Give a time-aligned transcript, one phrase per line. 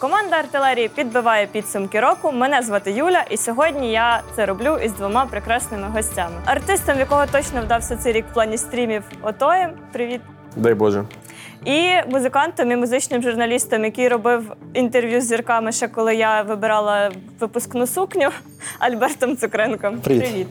[0.00, 2.32] Команда артилерії підбиває підсумки року.
[2.32, 6.34] Мене звати Юля, і сьогодні я це роблю із двома прекрасними гостями.
[6.44, 9.70] Артистом, якого точно вдався цей рік в плані стрімів, Отоєм.
[9.92, 10.20] Привіт.
[10.56, 11.04] Дай Боже.
[11.64, 17.86] І музикантом і музичним журналістом, який робив інтерв'ю з зірками, ще коли я вибирала випускну
[17.86, 18.28] сукню
[18.78, 20.00] Альбертом Цукренком.
[20.00, 20.46] Привіт.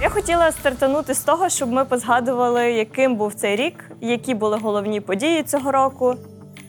[0.00, 5.00] Я хотіла стартанути з того, щоб ми позгадували, яким був цей рік, які були головні
[5.00, 6.14] події цього року.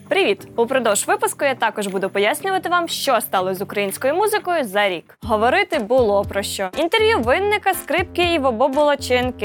[0.08, 0.48] Привіт!
[0.56, 5.18] Упродовж випуску я також буду пояснювати вам, що стало з українською музикою за рік.
[5.22, 6.68] Говорити було про що.
[6.78, 9.42] Інтерв'ю винника, скрипки і Вобобула ЧНК.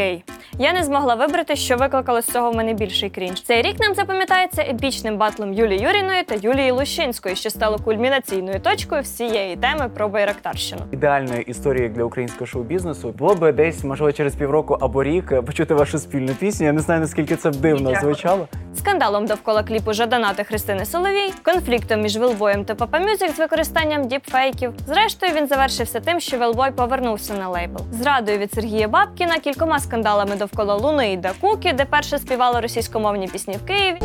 [0.59, 3.41] Я не змогла вибрати, що викликало з цього в мене більший крінж.
[3.41, 9.01] Цей рік нам запам'ятається епічним батлом Юлії Юріної та Юлії Лущинської, що стало кульмінаційною точкою
[9.01, 10.81] всієї теми про Байрактарщину.
[10.91, 15.73] ідеальної історії для українського шоу-бізнесу було би десь, можливо, через півроку або рік е, почути
[15.73, 16.65] вашу спільну пісню.
[16.65, 18.47] Я не знаю наскільки це б дивно звучало.
[18.75, 24.07] Скандалом довкола кліпу Жадана та Христини Соловій, конфліктом між Велбоєм та Папа Мюзик з використанням
[24.07, 24.73] діпфейків.
[24.87, 27.81] Зрештою, він завершився тим, що Велбой повернувся на лейбл.
[27.91, 33.57] Зрадою від Сергія Бабкіна, кількома скандалами довкола Луни і Дакуки, де перше співала російськомовні пісні
[33.63, 33.99] в Києві.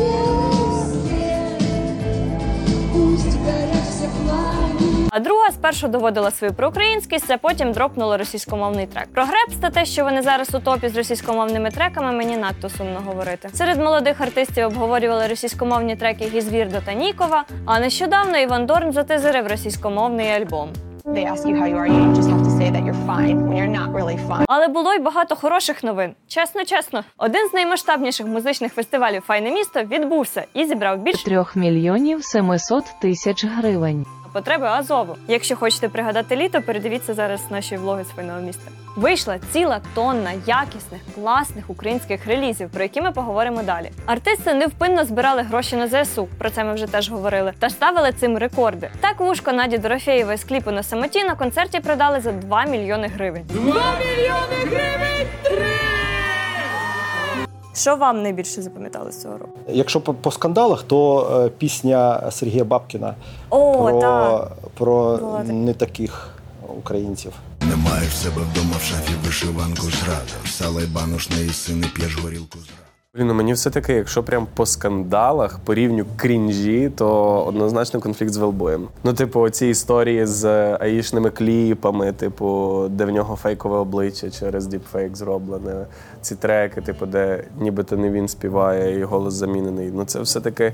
[5.11, 9.07] А друга спершу доводила свою проукраїнськість, а потім дропнула російськомовний трек.
[9.13, 12.99] Про Гребс та те, що вони зараз у топі з російськомовними треками, мені надто сумно
[13.05, 13.49] говорити.
[13.53, 17.43] Серед молодих артистів обговорювали російськомовні треки Гізвірдо та Нікова.
[17.65, 20.69] А нещодавно Іван Дорн затизерив російськомовний альбом.
[21.05, 23.55] They ask you how you are, you just have to say that you're fine when
[23.57, 24.45] you're not really fine.
[24.47, 26.11] Але було й багато хороших новин.
[26.27, 32.23] Чесно, чесно, один з наймасштабніших музичних фестивалів Файне місто відбувся і зібрав більше 3 мільйонів
[32.23, 34.05] 700 тисяч гривень.
[34.29, 35.15] Потреби Азову.
[35.27, 38.71] Якщо хочете пригадати літо, передивіться зараз наші влоги з файного міста.
[38.95, 43.91] Вийшла ціла тонна якісних, класних українських релізів, про які ми поговоримо далі.
[44.05, 48.37] Артисти невпинно збирали гроші на ЗСУ, про це ми вже теж говорили, та ставили цим
[48.37, 48.89] рекорди.
[48.99, 53.43] Так вушко Наді Дорофєєвої з кліпу на самоті на концерті продали за 2 мільйони гривень.
[53.49, 53.63] 2
[53.99, 55.27] мільйони гривень!
[57.79, 59.59] Що вам найбільше запам'ятали з цього року?
[59.67, 63.15] Якщо по, по скандалах, то е, пісня Сергія Бабкіна
[63.49, 64.57] О, про, так.
[64.73, 65.53] про Була така.
[65.53, 66.29] не таких
[66.77, 67.33] українців.
[67.61, 70.49] Немає в себе вдома в шафі вишиванку зрада.
[70.49, 72.89] Сала й банош не їси, п'єш горілку зрада.
[73.15, 78.33] Блін, ну мені все таки, якщо прям по скандалах, по рівню крінжі, то однозначно конфлікт
[78.33, 78.87] з Велбоєм.
[79.03, 80.45] Ну, типу, оці історії з
[80.77, 85.85] AI-шними кліпами, типу, де в нього фейкове обличчя через діпфейк зроблене.
[86.21, 89.91] Ці треки, типу, де нібито не він співає і голос замінений.
[89.93, 90.73] Ну це все таки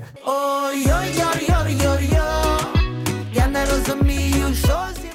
[3.34, 5.08] Я не розумію, що Це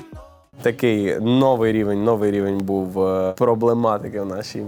[0.61, 4.63] такий новий рівень, новий рівень був е, проблематики в нашій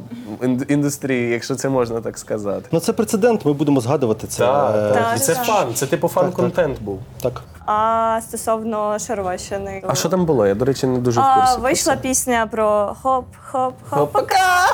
[0.68, 2.66] індустрії, якщо це можна так сказати.
[2.72, 4.38] Ну це прецедент, ми будемо згадувати це.
[4.46, 5.04] Так, е, так.
[5.10, 5.22] так.
[5.22, 7.00] Це фан, це типу фан-контент був.
[7.22, 7.42] так.
[7.66, 9.84] А стосовно Шароващини.
[9.88, 10.48] А що там було?
[10.48, 11.54] Я, до речі, не дуже в А, курсі.
[11.54, 12.02] про вийшла це.
[12.02, 14.73] пісня про хоп, хоп, хоп, пока.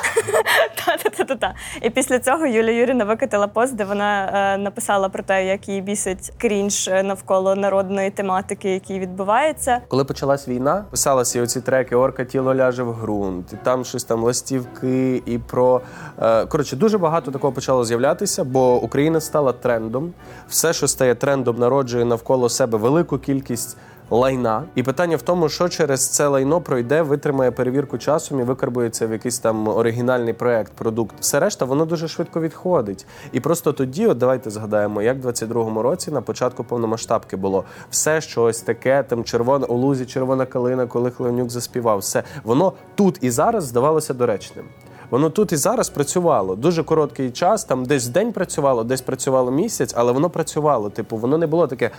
[0.86, 1.54] Та-та-та-та.
[1.82, 4.24] І після цього Юлія Юріна викатила пост, де вона
[4.54, 9.80] е, написала про те, як її бісить крінж е, навколо народної тематики, який відбувається.
[9.88, 14.24] Коли почалась війна, писалися оці треки Орка тіло ляже в ґрунт, і там щось там
[14.24, 15.80] ластівки, і про
[16.22, 20.12] е, коротше, дуже багато такого почало з'являтися, бо Україна стала трендом.
[20.48, 23.76] Все, що стає трендом, народжує навколо себе велику кількість.
[24.12, 29.06] Лайна, і питання в тому, що через це лайно пройде, витримає перевірку часом і викарбується
[29.06, 31.16] в якийсь там оригінальний проект, продукт.
[31.20, 33.06] Все решта, воно дуже швидко відходить.
[33.32, 38.20] І просто тоді, от давайте згадаємо, як в 22-му році на початку повномасштабки було все
[38.20, 41.98] щось таке, там червона у лузі, червона калина, коли Хлевнюк заспівав.
[41.98, 44.64] Все воно тут і зараз здавалося доречним.
[45.10, 46.56] Воно тут і зараз працювало.
[46.56, 50.90] Дуже короткий час, там десь день працювало, десь працювало місяць, але воно працювало.
[50.90, 51.90] Типу, воно не було таке.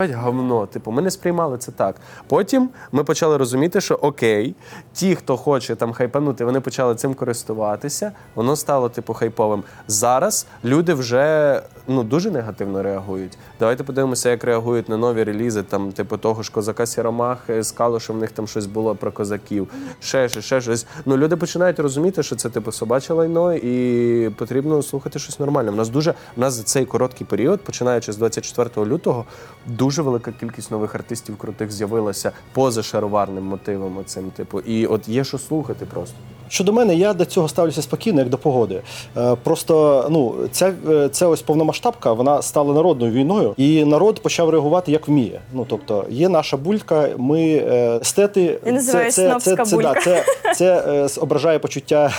[0.00, 1.96] «Блядь, Говно, типу, ми не сприймали це так.
[2.26, 4.54] Потім ми почали розуміти, що окей,
[4.92, 8.12] ті, хто хоче там хайпанути, вони почали цим користуватися.
[8.34, 9.62] Воно стало типу хайповим.
[9.88, 13.38] Зараз люди вже ну дуже негативно реагують.
[13.58, 18.16] Давайте подивимося, як реагують на нові релізи, там, типу, того ж козака Сіромахи з Калушем,
[18.16, 19.68] в них там щось було про козаків.
[20.00, 20.86] Ще щось, ще щось.
[21.06, 25.70] Ну люди починають розуміти, що це типу собаче лайно, і потрібно слухати щось нормальне.
[25.70, 29.24] У нас дуже у нас за цей короткий період, починаючи з 24 лютого,
[29.66, 33.98] дуже велика кількість нових артистів крутих з'явилася поза шароварним мотивом.
[33.98, 36.16] Оцим, типу, і от є що слухати просто.
[36.50, 38.82] Щодо мене, я до цього ставлюся спокійно, як до погоди.
[39.16, 44.50] Е, Просто ну ця е, це ось повномасштабка, вона стала народною війною, і народ почав
[44.50, 45.40] реагувати як вміє.
[45.52, 48.60] Ну тобто, є наша булька, ми е, естети.
[48.66, 49.94] Я називаю снобська це, булька.
[50.04, 52.12] Да, це, це ображає почуття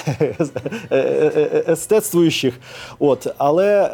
[1.67, 2.53] естетствуючих.
[2.99, 3.89] От, але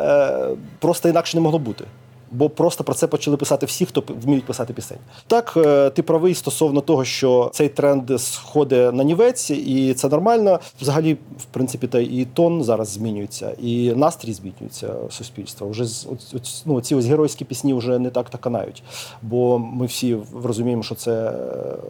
[0.79, 1.85] просто інакше не могло бути.
[2.31, 4.97] Бо просто про це почали писати всі, хто вміють писати пісень.
[5.27, 10.59] Так, е, ти правий стосовно того, що цей тренд сходить на нівець, і це нормально.
[10.81, 15.67] Взагалі, в принципі, та і тон зараз змінюється, і настрій змінюється суспільства.
[15.67, 18.83] Оць- ну, ці ось геройські пісні вже не так та канають.
[19.21, 21.33] Бо ми всі розуміємо, що це е,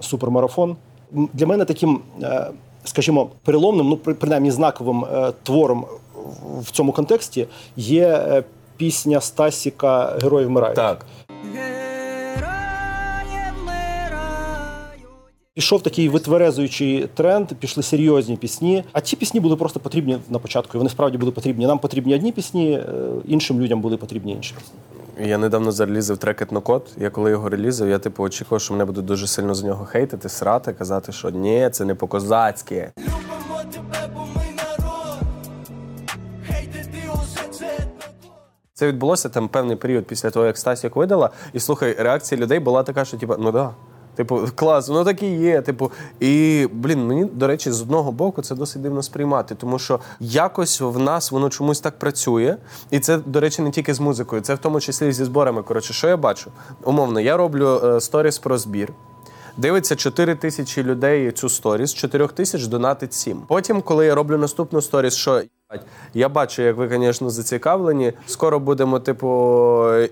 [0.02, 0.76] супермарафон.
[1.34, 2.48] Для мене таким, е,
[2.84, 5.06] скажімо, переломним, ну принаймні знаковим
[5.44, 5.86] твором
[6.62, 7.48] в цьому контексті
[7.78, 8.44] є
[8.78, 10.76] пісня Стасіка Герої вмирають.
[10.76, 11.06] Так.
[15.54, 18.84] Пішов такий витверезуючий тренд, пішли серйозні пісні.
[18.92, 20.72] А ті пісні були просто потрібні на початку.
[20.74, 21.68] І вони справді були потрібні.
[21.68, 22.84] Нам потрібні одні пісні, е,
[23.28, 24.76] іншим людям були потрібні інші пісні.
[25.30, 26.88] Я недавно зарелізив трек етнокод.
[26.98, 30.30] Я коли його релізив, я типу очікував, що мене будуть дуже сильно з нього хейтити,
[30.30, 32.92] срати, казати, що ні, це не по-козацьки.
[38.78, 41.30] Це відбулося там певний період після того, як Стасік видала.
[41.54, 43.70] І слухай, реакція людей була така, що типу, ну да.
[44.16, 45.62] Типу, клас, воно так і є.
[45.62, 50.00] Типу, і блін, мені до речі, з одного боку це досить дивно сприймати, тому що
[50.20, 52.58] якось в нас воно чомусь так працює.
[52.92, 55.64] І це, до речі, не тільки з музикою, це в тому числі зі зборами.
[55.64, 56.52] Коротше, що я бачу?
[56.84, 58.94] Умовно, я роблю е, сторіс про збір.
[59.58, 63.42] Дивиться 4 тисячі людей цю сторіс, 4 тисяч донатить 7.
[63.48, 65.57] Потім, коли я роблю наступну сторіс, що «Єбать,
[66.14, 68.14] я бачу, як ви, звісно, зацікавлені.
[68.26, 69.28] Скоро будемо, типу,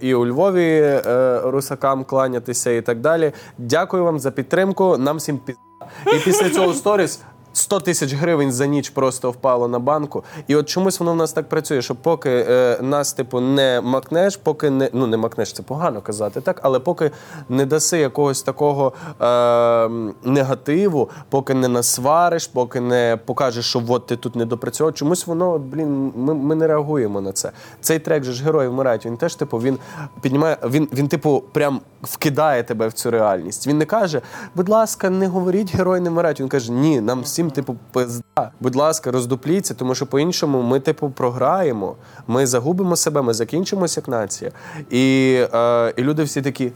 [0.02, 3.32] і у Львові е, русакам кланятися і так далі.
[3.58, 4.98] Дякую вам за підтримку.
[4.98, 5.62] Нам всім пізда.
[6.08, 7.22] І після цього сторіс
[7.58, 10.24] 100 тисяч гривень за ніч просто впало на банку.
[10.48, 14.38] І от чомусь воно в нас так працює, що поки е, нас, типу, не макнеш,
[14.38, 17.12] поки не ну не макнеш, це погано казати, так, але поки
[17.50, 19.90] не даси якогось такого е,
[20.24, 25.58] негативу, поки не насвариш, поки не покажеш, що от ти тут не допрацьовував, чомусь воно,
[25.60, 27.52] блін, ми, ми не реагуємо на це.
[27.82, 29.06] Цей трек же ж герої вмирають.
[29.06, 29.78] Він теж, типу, він
[30.22, 33.68] піднімає, він, він, типу, прям вкидає тебе в цю реальність.
[33.68, 34.22] Він не каже,
[34.56, 36.40] будь ласка, не говоріть, герої не вмирають.
[36.40, 38.52] Він каже, ні, нам всім, типу, пизда.
[38.60, 41.96] Будь ласка, роздупліться, тому що по-іншому ми, типу, програємо,
[42.28, 44.52] ми загубимо себе, ми закінчимося як нація.
[44.92, 46.72] І, е, і люди всі такі.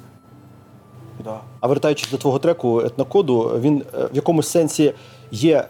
[1.60, 4.94] А вертаючись до твого треку етнокоду, він е, в якомусь сенсі
[5.32, 5.68] є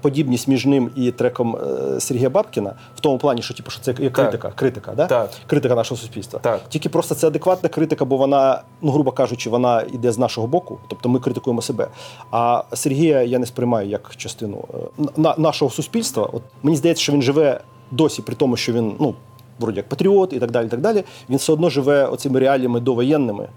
[0.00, 3.94] подібність між ним і треком е, Сергія Бабкіна, в тому плані, що типу, що це
[3.98, 5.06] є критика, критика, да?
[5.06, 5.30] Так.
[5.46, 6.40] критика нашого суспільства.
[6.40, 6.60] Так.
[6.68, 10.78] Тільки просто це адекватна критика, бо вона, ну грубо кажучи, вона йде з нашого боку,
[10.88, 11.88] тобто ми критикуємо себе.
[12.30, 16.30] А Сергія я не сприймаю як частину е, на- нашого суспільства.
[16.32, 19.14] От мені здається, що він живе досі, при тому, що він ну
[19.58, 20.66] вроді як патріот і так далі.
[20.66, 21.04] і так далі.
[21.30, 23.48] Він все одно живе оцими реаліями довоєнними.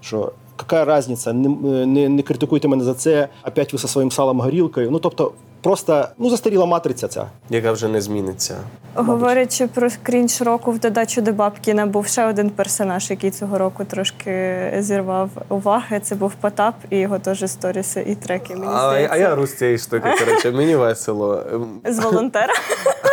[0.00, 1.48] Що яка різниця, не,
[1.86, 4.90] не, не критикуйте мене за це, опять ви зі своїм салом горілкою.
[4.90, 7.26] Ну тобто, просто ну застаріла матриця ця.
[7.50, 8.56] Яка вже не зміниться.
[8.94, 13.84] Говорячи про крінж року в додачу до Бабкіна, був ще один персонаж, який цього року
[13.84, 16.00] трошки зірвав уваги.
[16.00, 18.54] Це був Потап і його теж сторіси і треки.
[18.56, 21.42] Мені А, здається, а я рус цієї штуки, коротше, мені весело.
[21.52, 22.54] Ем, з волонтера.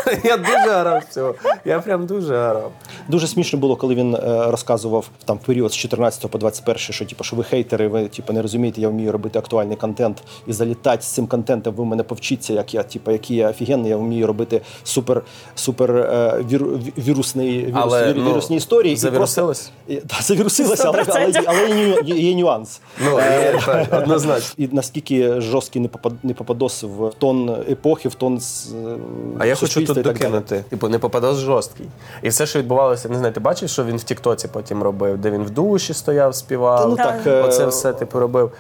[0.24, 1.36] Я дуже гарав цього.
[1.66, 2.72] Я прям дуже гарав.
[3.07, 4.19] Дуже смішно було, коли він е,
[4.51, 8.34] розказував там в період з 14 по 21, що типу, що ви хейтери, ви типу,
[8.34, 11.75] не розумієте, я вмію робити актуальний контент і залітати з цим контентом.
[11.75, 12.04] Ви мене
[12.39, 15.21] повчіться, як я, типу, який я офігенний, я вмію робити супер,
[15.55, 16.63] супер е, вір,
[16.98, 18.96] вірусний вірус, Але, вір- ну, вірусні історії.
[18.96, 19.72] завірусилось?
[19.88, 22.81] І просто, та, завірусилося, але, але, але є, є, є нюанс.
[23.05, 24.65] Ну, є, так, однозначно.
[24.65, 28.98] І наскільки жорсткий непопад- непопадос в тон епохи, в тон з, е,
[29.39, 30.63] А я хочу тут і докинути.
[30.69, 31.86] Типу, не попадав жорсткий.
[32.24, 35.31] І все, що відбувалося, не знаю, ти бачив, що він в Тіктоці потім робив, де
[35.31, 36.79] він в душі стояв, співав.
[36.79, 38.51] Та ну так, е, Оце все типу робив.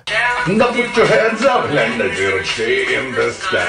[0.47, 2.09] Now put your hands up, land the
[2.95, 3.68] in the sky.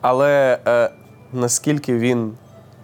[0.00, 0.90] Але е,
[1.32, 2.32] наскільки він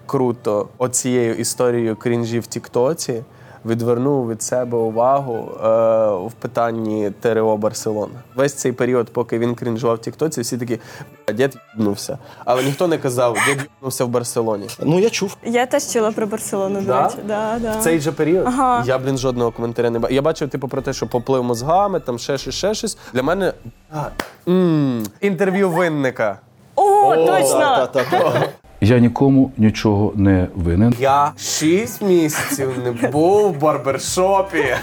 [0.07, 3.23] круто оцією історією крінжі в Тіктоці
[3.67, 5.67] відвернув від себе увагу е,
[6.27, 8.13] в питанні ТРО Барселона.
[8.35, 10.79] Весь цей період, поки він крінжував в Тіктоці, всі такі
[11.27, 12.19] «Бля, дід їбнувся.
[12.45, 14.67] Але ніхто не казав, дід їбнувся в Барселоні.
[14.81, 15.37] Ну я чув.
[15.45, 17.03] Я теж чула про Барселону, до Да?
[17.03, 17.17] речі.
[17.27, 17.79] Да, да.
[17.79, 18.85] В цей же період Ага.
[18.87, 20.15] я, блін, жодного коментаря не бачив.
[20.15, 22.99] Я бачив, типу, про те, що поплив мозгами, там ще щось, ще щось.
[23.15, 23.53] Для мене
[23.93, 24.03] а,
[24.49, 26.39] м, інтерв'ю винника.
[26.77, 27.59] О, точно!
[27.61, 28.49] Та, та, та.
[28.85, 30.95] Я нікому нічого не винен.
[31.01, 34.59] Я шість місяців не був в барбершопі.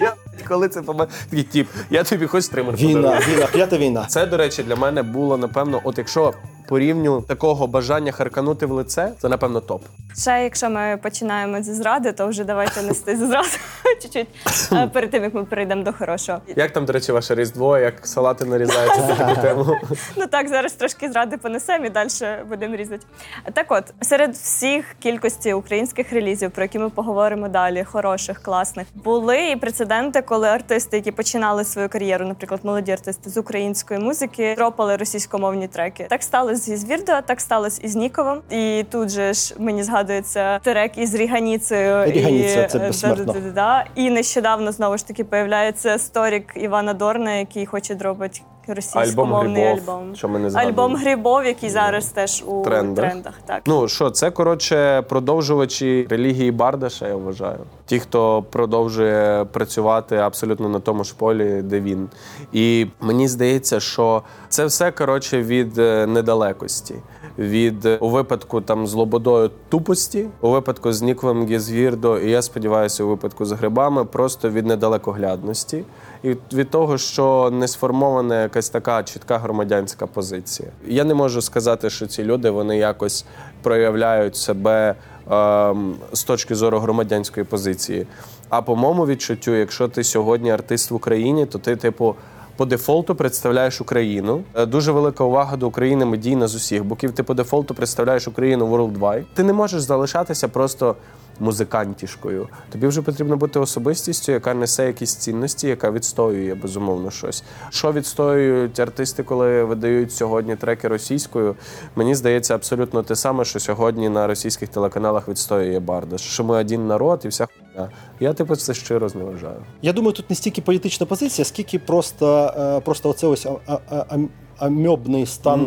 [0.00, 0.14] Я
[0.48, 2.86] Коли це помер, такий тіп, я тобі хоч стримати.
[2.86, 4.04] Війна, війна, п'ята війна.
[4.08, 6.32] Це, до речі, для мене було напевно, от якщо
[6.68, 9.82] по рівню такого бажання харканути в лице, це напевно топ.
[10.18, 13.48] Ще якщо ми починаємо зі зради, то вже давайте нести зі зради
[14.02, 14.28] чуть-чуть
[14.72, 16.40] е, перед тим, як ми перейдемо до хорошого.
[16.56, 19.76] Як там, до речі, ваше різдво, як салати нарізаються таку тему?
[20.16, 22.08] Ну так, зараз трошки зради понесемо і далі
[22.48, 23.06] будемо різати.
[23.52, 29.50] Так от, серед всіх кількості українських релізів, про які ми поговоримо далі, хороших, класних, були
[29.50, 34.96] і прецеденти, коли артисти, які починали свою кар'єру, наприклад, молоді артисти з української музики, дропали
[34.96, 36.06] російськомовні треки.
[36.10, 36.22] Так
[36.58, 38.40] сталося із Вірдо, так сталося із Ніковим.
[38.50, 42.12] І тут же ж мені згадується трек із Ріганіцею.
[42.12, 43.24] Ріганіця, і, це е, безсмертно.
[43.24, 43.84] да-да-да-да.
[43.94, 50.16] І нещодавно знову ж таки появляється сторік Івана Дорна, який хоче дробити російськомовний Альбом альбом.
[50.16, 50.58] Що ми не.
[50.58, 53.04] Альбом Грибов, який зараз теж у Трендах.
[53.04, 53.34] трендах.
[53.46, 53.62] так.
[53.66, 57.58] Ну що, це коротше продовжувачі релігії Бардаша, я вважаю.
[57.86, 62.08] Ті, хто продовжує працювати абсолютно на тому ж полі, де він.
[62.52, 66.94] І мені здається, що це все коротше від е, недалекості.
[67.38, 72.42] Від е, у випадку там з лободою тупості, у випадку з Ніквем Гезвірдо, і я
[72.42, 75.84] сподіваюся, у випадку з грибами, просто від недалекоглядності.
[76.22, 80.68] І від- того, що не сформована якась така чітка громадянська позиція.
[80.86, 83.24] Я не можу сказати, що ці люди вони якось
[83.62, 84.94] проявляють себе
[85.30, 88.06] ем, з точки зору громадянської позиції.
[88.48, 92.14] А по моєму відчуттю, якщо ти сьогодні артист в Україні, то ти, типу,
[92.56, 94.42] по дефолту представляєш Україну.
[94.54, 97.12] Е, Дуже велика увага до України медійна з усіх боків.
[97.12, 99.24] Ти по дефолту представляєш Україну worldwide.
[99.34, 100.96] Ти не можеш залишатися просто
[101.40, 102.48] музикантішкою.
[102.72, 107.44] Тобі вже потрібно бути особистістю, яка несе якісь цінності, яка відстоює безумовно щось.
[107.70, 111.56] Що відстоюють артисти, коли видають сьогодні треки російською?
[111.96, 116.18] Мені здається, абсолютно те саме, що сьогодні на російських телеканалах відстоює Барда.
[116.18, 117.90] Що ми один народ і вся хуйня.
[118.20, 119.56] Я типу це щиро зневажаю.
[119.82, 123.78] Я думаю, тут не стільки політична позиція, скільки просто, е, просто оце ось а- а-
[123.90, 125.66] а- ам- амьобний стан.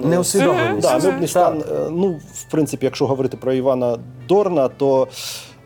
[0.53, 1.63] е, Да, стан.
[1.71, 3.97] е, Ну, в принципі, якщо говорити про Івана
[4.27, 5.07] Дорна, то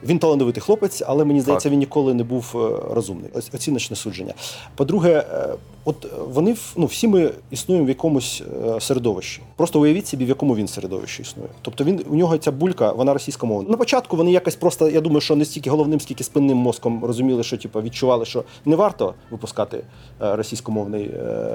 [0.03, 3.29] він талановитий хлопець, але мені здається, він ніколи не був е, розумний.
[3.34, 4.34] Ось оціночне судження.
[4.75, 5.48] По-друге, е,
[5.86, 9.41] от вони ну, всі ми існуємо в якомусь е, середовищі.
[9.55, 11.50] Просто уявіть собі, в якому він середовищі існує.
[11.62, 13.70] Тобто він у нього ця булька, вона російськомовна.
[13.70, 17.43] На початку вони якось просто, я думаю, що не стільки головним, скільки спинним мозком розуміли,
[17.43, 19.84] що типу, відчували, що не варто випускати
[20.20, 21.12] російськомовний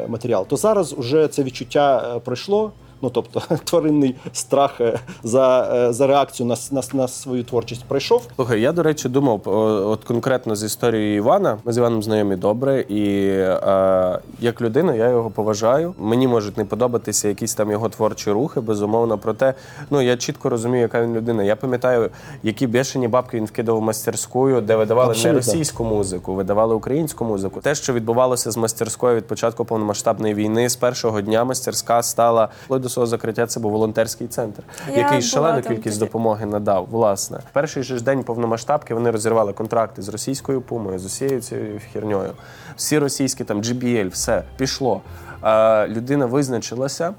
[0.08, 0.46] матеріал.
[0.46, 2.72] То зараз уже це відчуття пройшло.
[3.02, 8.28] Ну тобто тваринний страх е, за, е, за реакцію на, на, на свою творчість пройшов.
[8.36, 9.40] Слухай, я до речі думав,
[9.88, 11.58] от конкретно з історією Івана.
[11.64, 15.94] Ми з Іваном знайомі добре, і е, як людина я його поважаю.
[15.98, 19.18] Мені можуть не подобатися якісь там його творчі рухи, безумовно.
[19.18, 19.54] Проте
[19.90, 21.42] ну я чітко розумію, яка він людина.
[21.42, 22.10] Я пам'ятаю,
[22.42, 25.32] які бешені бабки він вкидав в мастерську, де видавали Абсолютно.
[25.32, 27.60] не російську музику, видавали українську музику.
[27.60, 32.48] Те, що відбувалося з мастерською від початку повномасштабної війни, з першого дня мастерська стала
[32.86, 33.46] до свого закриття.
[33.46, 35.98] Це був волонтерський центр, Я який шалену кількість тоді.
[35.98, 36.88] допомоги надав.
[36.90, 41.80] Власне, перший же ж день повномасштабки вони розірвали контракти з російською пумою, з усією цією
[41.92, 42.30] херньою.
[42.76, 45.00] Всі російські там GBL, все пішло.
[45.40, 47.14] А, людина визначилася.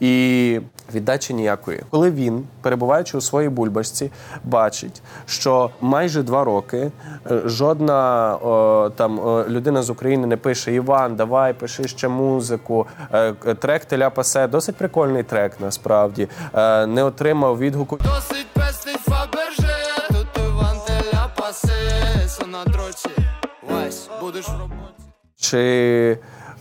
[0.00, 0.60] І
[0.94, 1.82] віддачі ніякої.
[1.90, 4.10] Коли він, перебуваючи у своїй бульбашці,
[4.44, 6.90] бачить, що майже два роки
[7.30, 12.86] е, жодна о, там людина з України не пише Іван, давай, пиши ще музику.
[13.12, 16.28] Е, трек Теля Пасе, досить прикольний трек, насправді.
[16.54, 17.98] Е, не отримав відгуку.
[18.04, 19.76] Досить пестить Фаберже,
[20.08, 23.08] тут Іван теля пасе, на дроці.
[23.70, 24.78] Вась, будеш в роботі.
[25.36, 26.18] Чи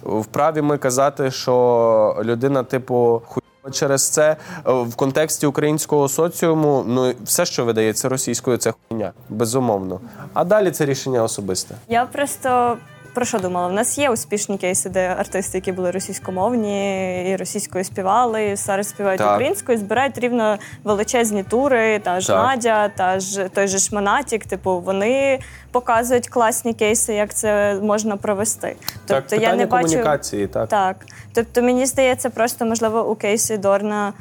[0.08, 4.36] вправі ми казати, що людина, типу, хуйова через це
[4.66, 10.00] в контексті українського соціуму, ну все, що видається російською, це хуйня, безумовно.
[10.34, 11.76] А далі це рішення особисте.
[11.88, 12.78] Я просто
[13.18, 13.68] про що думала?
[13.68, 18.90] У нас є успішні кейси, де артисти, які були російськомовні і російською співали, і зараз
[18.90, 19.36] співають Так.
[19.36, 22.46] українською, збирають рівно величезні тури, та ж Так.
[22.46, 24.46] Надя, та ж той же ж Монатік.
[24.46, 25.40] Типу, вони
[25.72, 28.76] показують класні кейси, як це можна провести.
[29.06, 30.70] Так, Тобто я не бачу комунікації, так.
[30.70, 30.96] Так.
[31.34, 34.14] Тобто мені здається, просто можливо у кейсі Дорна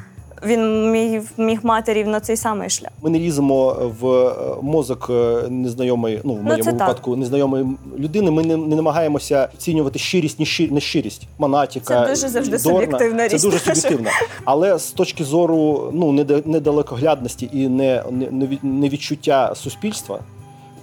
[0.45, 2.91] він міг, міг мати рівно цей самий шлях.
[3.01, 3.69] Ми не ліземо
[4.01, 6.79] в е, мозок е, незнайомої, ну в моєму це так.
[6.79, 7.65] випадку незнайомої
[7.99, 8.31] людини.
[8.31, 11.27] Ми не, не намагаємося оцінювати щирість, ні нещирість.
[11.37, 12.79] Монатіка, Це дуже завжди Дорна.
[12.79, 13.77] суб'єктивна Це дуже теж.
[13.77, 14.09] суб'єктивно.
[14.45, 20.19] Але з точки зору ну неда- недалекоглядності і не, не, не від- невідчуття суспільства,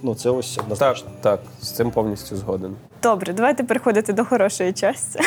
[0.03, 1.07] ну це ось Так, однозначно.
[1.21, 2.75] так, з цим повністю згоден.
[3.03, 5.25] Добре, давайте переходити до хорошої частини.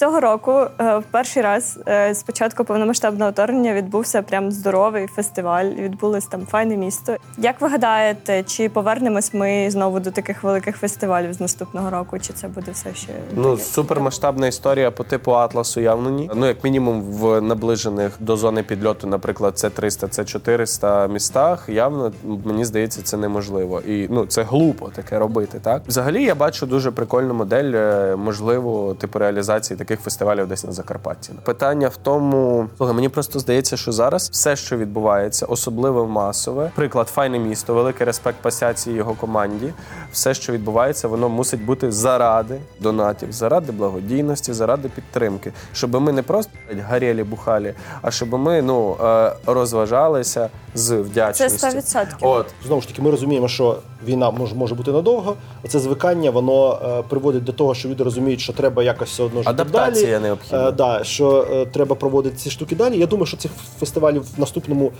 [0.00, 5.64] Цього року е, в перший раз е, з початку повномасштабного вторгнення відбувся прям здоровий фестиваль.
[5.64, 7.16] Відбулось там файне місто.
[7.38, 12.18] Як ви гадаєте, чи повернемось ми знову до таких великих фестивалів з наступного року?
[12.18, 16.30] Чи це буде все ще Ну, супермасштабна історія по типу Атласу явно ні.
[16.34, 21.68] Ну, як мінімум, в наближених до зони підльоту, наприклад, це 300, це 400 містах.
[21.68, 22.12] Явно
[22.44, 23.80] мені здається, це неможливо.
[23.80, 25.60] І ну це глупо таке робити.
[25.62, 30.72] Так, взагалі, я бачу дуже прикольну модель, е, можливо, типу реалізації таких фестивалів десь на
[30.72, 31.32] Закарпатті.
[31.44, 37.08] Питання в тому, слухай, мені просто здається, що зараз все, що відбувається, особливо масове, приклад
[37.08, 39.72] файне місто, великий респект пасяці його команді.
[40.12, 46.22] Все, що відбувається, воно мусить бути заради донатів, заради благодійності, заради підтримки, щоб ми не
[46.22, 46.52] просто
[46.88, 51.66] гарєлі бухалі, а щоб ми ну е, розважалися з вдячністю.
[51.66, 52.06] 100%.
[52.20, 55.36] От Знову ж таки, ми розуміємо, що війна може, може бути надовго.
[55.68, 59.42] Це звикання, воно е, приводить до того, що люди розуміють, що треба якось все одно
[59.42, 60.18] жити далі.
[60.18, 60.68] необхідна.
[60.68, 62.98] Е, да, що е, треба проводити ці штуки далі.
[62.98, 64.92] Я думаю, що цих фестивалів в наступному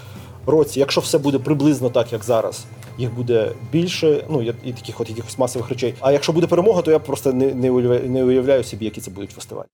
[0.47, 2.65] році, якщо все буде приблизно так, як зараз,
[2.99, 4.25] їх буде більше.
[4.29, 5.95] Ну і, і таких от якихось масових речей.
[6.01, 9.11] А якщо буде перемога, то я просто не, не, уявляю, не уявляю собі, які це
[9.11, 9.67] будуть фестивалі.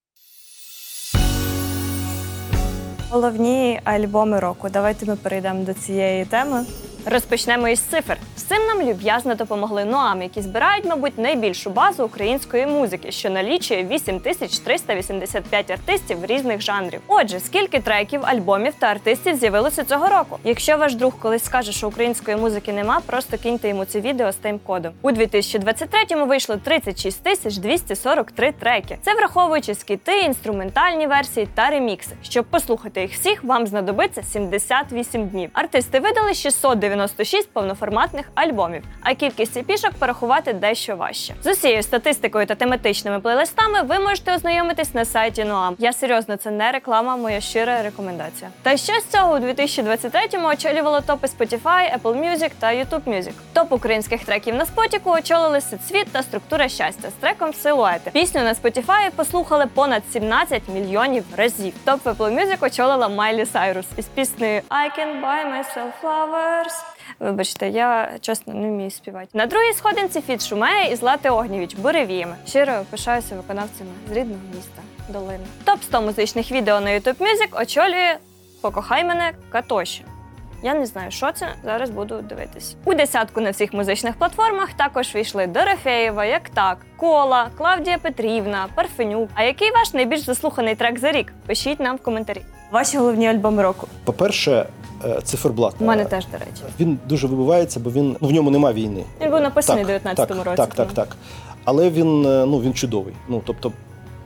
[3.10, 4.68] Головні альбоми року.
[4.72, 6.64] Давайте ми перейдемо до цієї теми.
[7.10, 8.16] Розпочнемо із цифр.
[8.36, 13.84] З цим нам люб'язно допомогли Ноам, які збирають, мабуть, найбільшу базу української музики, що налічує
[13.84, 17.00] 8385 артистів різних жанрів.
[17.06, 20.38] Отже, скільки треків, альбомів та артистів з'явилося цього року?
[20.44, 24.36] Якщо ваш друг колись скаже, що української музики нема, просто киньте йому це відео з
[24.44, 24.90] тайм-кодом.
[25.02, 28.98] У 2023-му вийшло 36 тисяч 243 треки.
[29.02, 32.16] Це враховуючи скіти, інструментальні версії та ремікси.
[32.22, 35.50] Щоб послухати їх всіх, вам знадобиться 78 днів.
[35.52, 36.34] Артисти видали
[36.96, 41.34] 696 повноформатних альбомів, а кількість епішок порахувати дещо важче.
[41.42, 45.74] З усією статистикою та тематичними плейлистами ви можете ознайомитись на сайті Noam.
[45.78, 48.50] Я серйозно, це не реклама, моя щира рекомендація.
[48.62, 53.32] Та що з цього у 2023-му очолювало топи Spotify, Apple Music та YouTube Music.
[53.52, 58.10] Топ українських треків на спотіку очолили Сицвіт та структура щастя з треком Силуети.
[58.10, 61.72] Пісню на Spotify послухали понад 17 мільйонів разів.
[61.84, 66.85] Топ Apple Music очолила Майлі Сайрус із піснею I can buy myself flowers.
[67.20, 69.28] Вибачте, я чесно не вмію співати.
[69.32, 72.36] На другій сходинці фіт Шумея і Злати Огнєвіч буревіями.
[72.46, 75.44] Щиро пишаюся виконавцями з рідного міста Долина.
[75.64, 78.16] Топ 100 музичних відео на YouTube Music очолює
[78.62, 80.04] Покохай мене Катоші.
[80.62, 81.48] Я не знаю, що це.
[81.64, 82.76] Зараз буду дивитись.
[82.84, 89.30] У десятку на всіх музичних платформах також війшли Дорофеєва, як так, Кола, Клавдія Петрівна, Парфенюк.
[89.34, 91.32] А який ваш найбільш заслуханий трек за рік?
[91.46, 92.42] Пишіть нам в коментарі.
[92.70, 93.88] Ваші головні альбоми року.
[94.04, 94.66] По-перше,
[95.25, 95.75] циферблат.
[95.80, 96.63] У мене Е, теж, до речі.
[96.80, 99.04] Він дуже вибивається, бо він ну, в ньому нема війни.
[99.21, 100.56] Він був написаний у так, 19-му так, році.
[100.56, 101.17] Так, так, так.
[101.65, 103.15] Але він, е, ну, він чудовий.
[103.28, 103.73] Ну, тобто,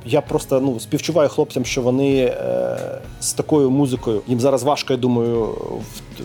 [0.05, 2.79] я просто ну, співчуваю хлопцям, що вони е,
[3.21, 6.23] з такою музикою, їм зараз важко, я думаю, в,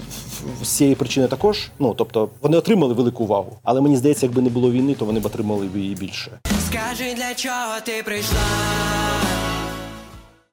[0.61, 1.71] в, з цієї причини також.
[1.79, 3.57] Ну, тобто, вони отримали велику увагу.
[3.63, 6.31] Але мені здається, якби не було війни, то вони б отримали б її більше.
[6.67, 8.39] Скажи, для чого ти прийшла?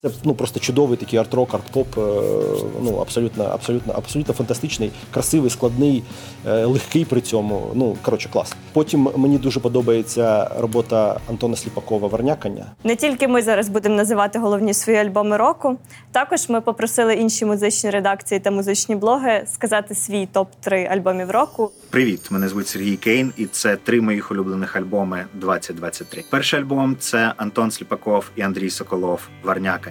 [0.04, 1.86] Це ну просто чудовий такий арт-рок, арт-поп.
[1.98, 6.02] е, Ну абсолютно, абсолютно, абсолютно фантастичний, красивий, складний,
[6.46, 7.70] е, легкий при цьому.
[7.74, 8.54] Ну коротше, клас.
[8.72, 12.66] Потім мені дуже подобається робота Антона Сліпакова Варнякання.
[12.84, 15.78] Не тільки ми зараз будемо називати головні свої альбоми року.
[16.12, 21.70] Також ми попросили інші музичні редакції та музичні блоги сказати свій топ 3 альбомів року.
[21.90, 26.24] Привіт, мене звуть Сергій Кейн, і це три моїх улюблених альбоми 2023.
[26.30, 29.28] Перший альбом це Антон Сліпаков і Андрій Соколов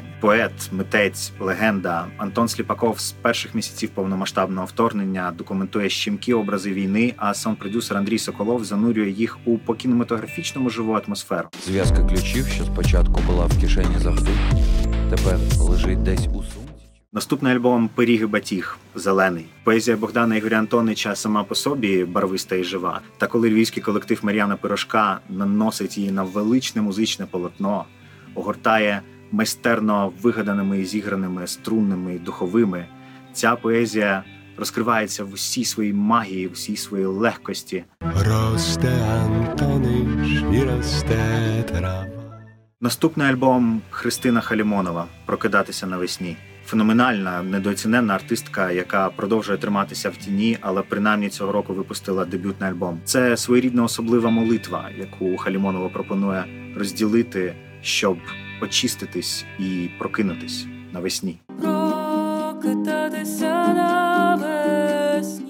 [0.01, 0.21] Варнякань.
[0.21, 2.07] Поет, митець, легенда.
[2.17, 8.17] Антон Сліпаков з перших місяців повномасштабного вторгнення документує щемкі образи війни, а сам продюсер Андрій
[8.17, 11.49] Соколов занурює їх у покінематографічному живу атмосферу.
[11.65, 14.31] Зв'язка ключів, що спочатку була в кишені завжди,
[15.09, 16.71] тепер лежить десь у сумці.
[17.13, 19.45] Наступний альбом Пиріг і батіг зелений.
[19.63, 23.01] Поезія Богдана Ігоря Антонича сама по собі барвиста і жива.
[23.17, 27.85] Та коли львівський колектив Мар'яна Пирожка наносить її на величне музичне полотно,
[28.35, 32.85] огортає майстерно вигаданими і зіграними струнними і духовими,
[33.33, 34.23] ця поезія
[34.57, 37.83] розкривається в усій своїй магії, в усій своїй легкості.
[38.01, 42.05] Росте Антониш і росте трава.
[42.81, 46.37] Наступний альбом Христина Халімонова Прокидатися навесні.
[46.65, 52.99] Феноменальна, недооціненна артистка, яка продовжує триматися в тіні, але принаймні цього року випустила дебютний альбом.
[53.03, 56.45] Це своєрідна особлива молитва, яку Халімонова пропонує
[56.77, 58.17] розділити, щоб
[58.61, 61.37] очиститись і прокинутись навесні.
[61.61, 65.45] Прокидатися навесні.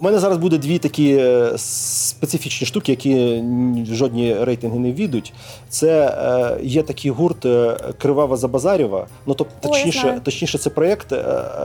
[0.00, 3.44] У мене зараз буде дві такі е, специфічні штуки, які
[3.92, 5.32] жодні рейтинги не війдуть.
[5.68, 9.06] Це е, є такий гурт е, Кривава Забазарєва.
[9.26, 11.24] Ну тобто, точніше, точніше, це проєкт е,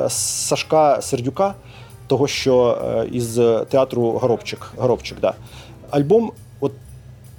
[0.10, 1.54] Сашка Сердюка,
[2.08, 3.36] того, що е, із
[3.70, 4.72] театру Горобчик.
[4.78, 5.34] Горобчик да.
[5.90, 6.32] Альбом,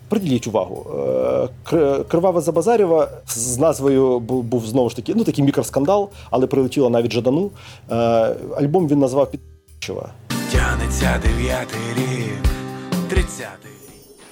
[0.09, 0.87] Приділіть увагу.
[0.95, 6.47] Е, Кр- Кривава Забазарєва з назвою бу- був знову ж таки ну, такий мікроскандал, але
[6.47, 7.51] прилетіло навіть Жадану.
[7.91, 7.95] Е,
[8.57, 10.09] Альбом він назвав «Підчева».
[10.53, 12.39] Тянеться дев'ятий рік,
[13.11, 13.71] тридцятий.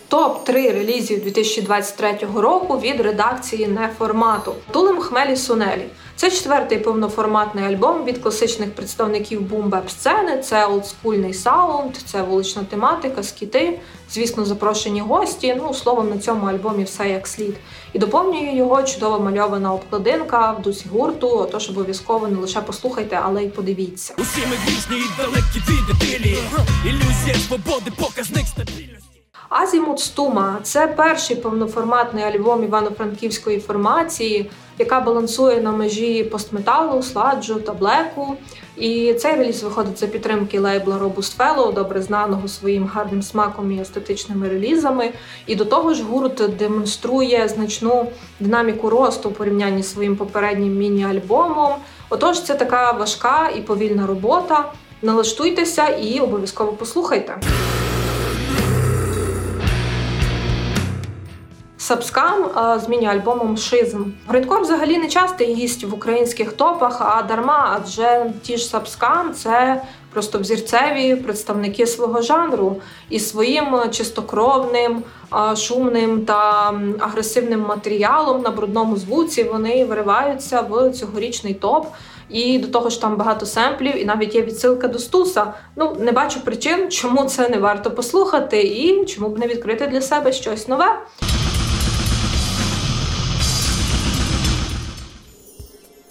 [0.08, 5.84] Топ 3 релізів 2023 року від редакції неформату Тулем Хмелі Сунелі.
[6.16, 10.38] Це четвертий повноформатний альбом від класичних представників бумбеп сцени.
[10.38, 15.54] Це олдскульний саунд, це вулична тематика, скіти, звісно, запрошені гості.
[15.58, 17.56] Ну, словом, на цьому альбомі все як слід.
[17.92, 21.28] І доповнює його чудово мальована обкладинка в дусі гурту.
[21.28, 24.14] Отож обов'язково не лише послухайте, але й подивіться.
[24.18, 26.38] Усі ми грішні і далекі від ідилії.
[26.84, 29.14] Ілюзія свободи, показник стабільності.
[29.48, 37.72] Азімут Стума це перший повноформатний альбом івано-франківської формації, яка балансує на межі постметалу, сладжу та
[37.72, 38.36] блеку.
[38.76, 43.80] І цей реліз виходить за підтримки лейбла Robust Fellow, добре знаного своїм гарним смаком і
[43.80, 45.10] естетичними релізами.
[45.46, 48.06] І до того ж, гурт демонструє значну
[48.40, 51.72] динаміку росту у порівнянні з своїм попереднім міні-альбомом.
[52.10, 54.64] Отож, це така важка і повільна робота.
[55.02, 57.36] Налаштуйтеся і обов'язково послухайте.
[61.84, 62.50] Subscum
[62.84, 64.04] з міні-альбомом Schism.
[64.28, 69.82] Грайндкор взагалі не частий гість в українських топах, а дарма, адже ті ж Subscum це
[70.12, 72.76] просто взірцеві представники свого жанру
[73.10, 75.02] і своїм чистокровним,
[75.56, 81.86] шумним та агресивним матеріалом на брудному звуці вони вириваються в цьогорічний топ.
[82.28, 85.52] І до того ж там багато семплів, і навіть є відсилка до Стуса.
[85.76, 90.00] Ну не бачу причин, чому це не варто послухати, і чому б не відкрити для
[90.00, 90.98] себе щось нове.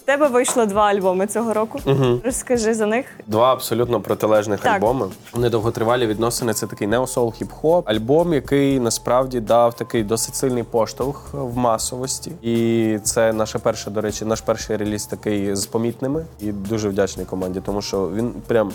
[0.04, 1.80] В тебе вийшло два альбоми цього року.
[1.86, 2.22] Мгм.
[2.26, 3.06] Розкажи за них.
[3.28, 4.76] Два абсолютно протилежних Так.
[4.76, 5.08] альбоми.
[5.36, 6.54] Недовготривалі відносини.
[6.54, 7.84] Це такий неосол хіп-хоп.
[7.86, 12.32] Альбом, який насправді дав такий досить сильний поштовх в масовості.
[12.42, 16.26] І це наше перше, до речі, наш перший реліз такий з помітними.
[16.40, 18.72] І дуже вдячний команді, тому що він прям.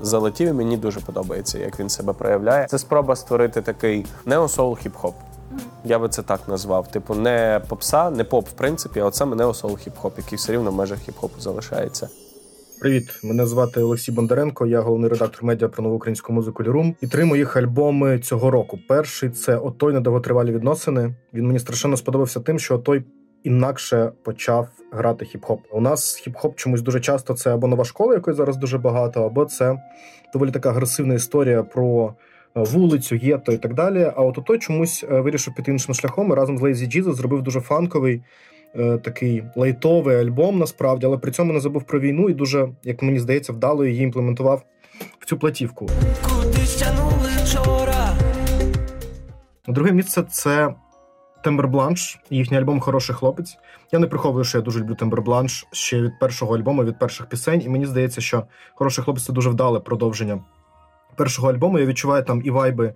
[0.00, 2.66] Залетів і мені дуже подобається, як він себе проявляє.
[2.66, 5.12] Це спроба створити такий неосол хіп-хоп.
[5.84, 6.88] Я би це так назвав.
[6.90, 10.70] Типу, не попса, не поп, в принципі, а от саме неосол хіп-хоп, який все рівно
[10.70, 12.08] в межах хіп-хопу залишається.
[12.80, 14.66] Привіт, мене звати Олексій Бондаренко.
[14.66, 16.94] Я головний редактор медіа про нову українську музику Лірум.
[17.00, 18.78] І три моїх альбоми цього року.
[18.88, 21.14] Перший це Отой на довготривалі відносини.
[21.34, 23.04] Він мені страшенно сподобався тим, що Отой
[23.44, 25.58] інакше почав грати хіп-хоп.
[25.72, 29.44] У нас хіп-хоп чомусь дуже часто це або нова школа, якої зараз дуже багато, або
[29.44, 29.82] це
[30.32, 32.14] доволі така агресивна історія про.
[32.56, 34.12] Е, Вулицю, гетто і так далі.
[34.16, 37.42] А от той чомусь е, вирішив піти іншим шляхом і разом з Lazy Jesus зробив
[37.42, 38.22] дуже фанковий,
[38.74, 43.02] е, такий лайтовий альбом, насправді, але при цьому не забув про війну і дуже, як
[43.02, 44.62] мені здається, вдало її імплементував
[45.18, 45.88] в цю платівку.
[47.44, 48.16] Вчора?
[49.68, 50.74] Друге місце це
[51.44, 53.58] Тембер Бланш, їхній альбом Хороший хлопець.
[53.92, 57.26] Я не приховую, що я дуже люблю Тембер Бланш ще від першого альбому, від перших
[57.26, 57.62] пісень.
[57.62, 58.42] І мені здається, що
[58.74, 60.40] Хороший хлопець це дуже вдале продовження
[61.16, 61.78] першого альбому.
[61.78, 62.94] Я відчуваю там і вайби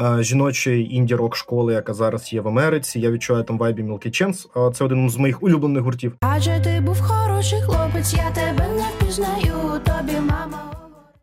[0.00, 3.00] е, жіночої інді-рок школи, яка зараз є в Америці.
[3.00, 4.68] Я відчуваю там вайби Milky Chance.
[4.68, 6.16] Е, Це один з моїх улюблених гуртів.
[6.20, 10.72] Адже ти був хороший хлопець, я тебе не впізнаю, тобі мама.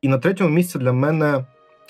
[0.01, 1.45] І на третьому місці для мене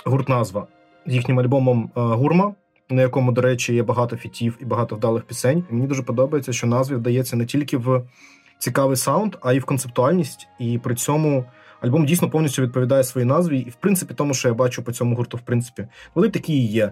[0.05, 0.67] гурт назва
[1.05, 2.53] з їхнім альбомом е, Гурма,
[2.89, 5.63] на якому, до речі, є багато фітів і багато вдалих пісень.
[5.71, 8.01] І мені дуже подобається, що назві вдається не тільки в
[8.59, 10.47] цікавий саунд, а й в концептуальність.
[10.59, 11.45] І при цьому
[11.81, 15.15] альбом дійсно повністю відповідає своїй назві, і в принципі тому, що я бачу по цьому
[15.15, 16.91] гурту, в принципі, вони такі і є.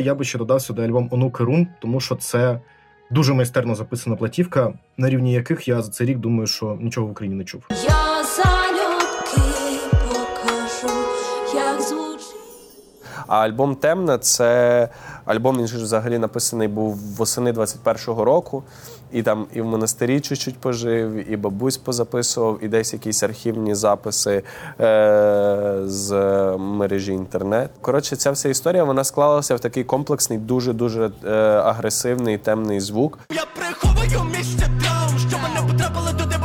[0.00, 2.60] Я би ще додав сюди альбом Онуки Рун, тому що це
[3.10, 7.10] дуже майстерно записана платівка, на рівні яких я за цей рік думаю, що нічого в
[7.10, 7.62] Україні не чув.
[7.70, 9.40] Я залюбки
[9.90, 10.94] покажу,
[11.54, 12.36] як звучить.
[13.26, 14.88] А альбом Темна це
[15.24, 18.64] альбом, він ж взагалі написаний був восени 21-го року.
[19.12, 24.42] І там і в монастирі чуть-чуть пожив, і бабусь позаписував, і десь якісь архівні записи
[24.80, 26.12] е- з
[26.58, 27.70] мережі інтернет.
[27.80, 31.30] Коротше, ця вся історія вона склалася в такий комплексний, дуже-дуже е-
[31.64, 33.18] агресивний темний звук.
[33.30, 36.35] Я приховую місце там, що мене потрапили туди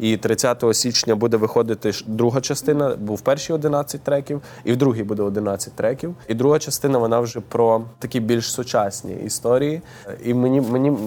[0.00, 2.96] І 30 січня буде виходити друга частина.
[2.96, 6.14] Був перші 11 треків, і в другій буде 11 треків.
[6.28, 9.82] І друга частина вона вже про такі більш сучасні історії.
[10.24, 10.98] І мені мені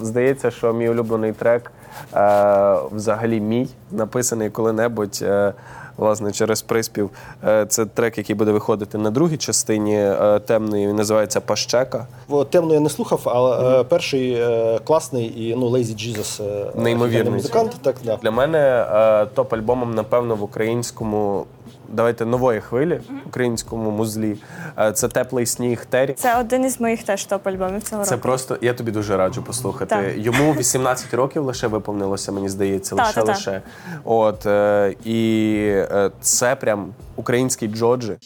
[0.00, 1.72] здається, що мій улюблений трек
[2.14, 5.18] е, взагалі мій написаний коли-небудь.
[5.22, 5.52] Е,
[5.96, 7.10] Власне, через приспів.
[7.44, 10.88] Е, Це трек, який буде виходити на другій частині е, темної.
[10.88, 12.06] Він називається Пащека.
[12.50, 16.42] Темно я не слухав, але е, перший е, класний і ну Lazy Jesus
[16.82, 17.32] Неймовірний.
[17.34, 17.76] музикант.
[17.82, 18.16] Так, да.
[18.16, 21.46] Для мене е, топ-альбомом, напевно, в українському.
[21.94, 24.36] Давайте нової хвилі в українському музлі.
[24.78, 26.12] Е, Це теплий сніг Террі.
[26.12, 28.22] Це один із моїх теж топ-альбомів цього Це року.
[28.22, 29.86] просто я тобі дуже раджу послухати.
[29.96, 30.04] Так.
[30.16, 33.32] Йому 18 років лише виповнилося, мені здається, Та, лише та, та.
[33.32, 33.62] лише.
[34.04, 38.16] От е, і е, це прям український Джоджі.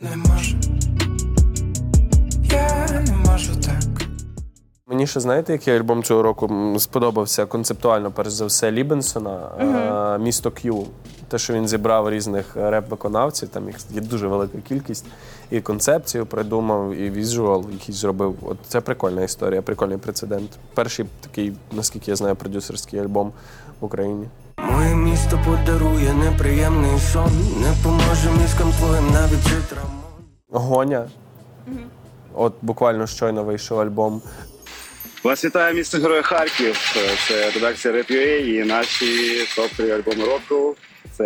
[0.00, 0.56] Не можу,
[2.52, 3.74] я не можу так.
[5.04, 10.50] Мені ще знаєте, який альбом цього року сподобався концептуально, перш за все, Лібенсона, е, місто
[10.50, 10.86] К'ю.
[11.28, 15.04] Те, що він зібрав різних реп-виконавців, там їх є дуже велика кількість,
[15.50, 18.36] і концепцію придумав, і візуал, який зробив.
[18.42, 20.50] От це прикольна історія, прикольний прецедент.
[20.74, 23.32] Перший такий, наскільки я знаю, продюсерський альбом
[23.80, 24.26] в Україні.
[24.70, 27.30] Моє місто подарує неприємний сон.
[27.60, 29.82] Не поможе мізкам твоїм навіть цитра.
[30.50, 31.04] Гоня.
[32.34, 34.22] От буквально щойно вийшов альбом.
[35.24, 36.94] Вас вітає місто Героя Харків.
[37.28, 39.04] Це редакція Rap.ua і наші
[39.56, 40.76] топ-3 альбоми року.
[41.12, 41.24] Це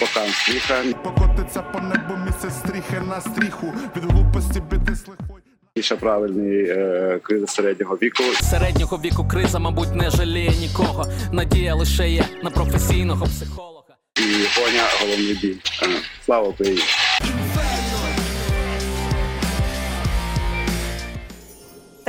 [0.00, 0.82] Покан Стріха.
[1.04, 5.42] Покотиться по небу місяць стріхи на стріху від глупості біди слихої.
[5.74, 8.22] І ще правильний е, криза середнього віку.
[8.50, 11.06] Середнього віку криза, мабуть, не жаліє нікого.
[11.32, 13.82] Надія лише є на професійного психолога.
[14.16, 14.22] І
[14.60, 15.56] Гоня головний біль.
[15.82, 15.86] Е,
[16.24, 16.82] Слава Україні!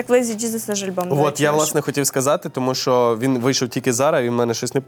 [0.02, 1.22] Так Lazy Jesus теж альбом.
[1.22, 4.76] От я власне хотів сказати, тому що він вийшов тільки зараз, і в мене щось
[4.76, 4.82] не,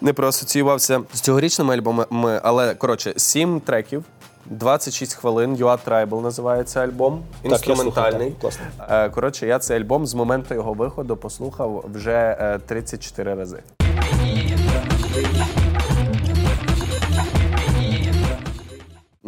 [0.00, 2.40] не проасоціювався з цьогорічними альбомами.
[2.42, 4.04] Але коротше, сім треків,
[4.46, 5.56] 26 хвилин.
[5.56, 7.22] You Are Tribal називається альбом.
[7.44, 8.30] я слухав, Інструментальний.
[8.30, 8.64] так, класно.
[8.90, 13.58] Е, Коротше, я цей альбом з моменту його виходу послухав вже е, 34 рази.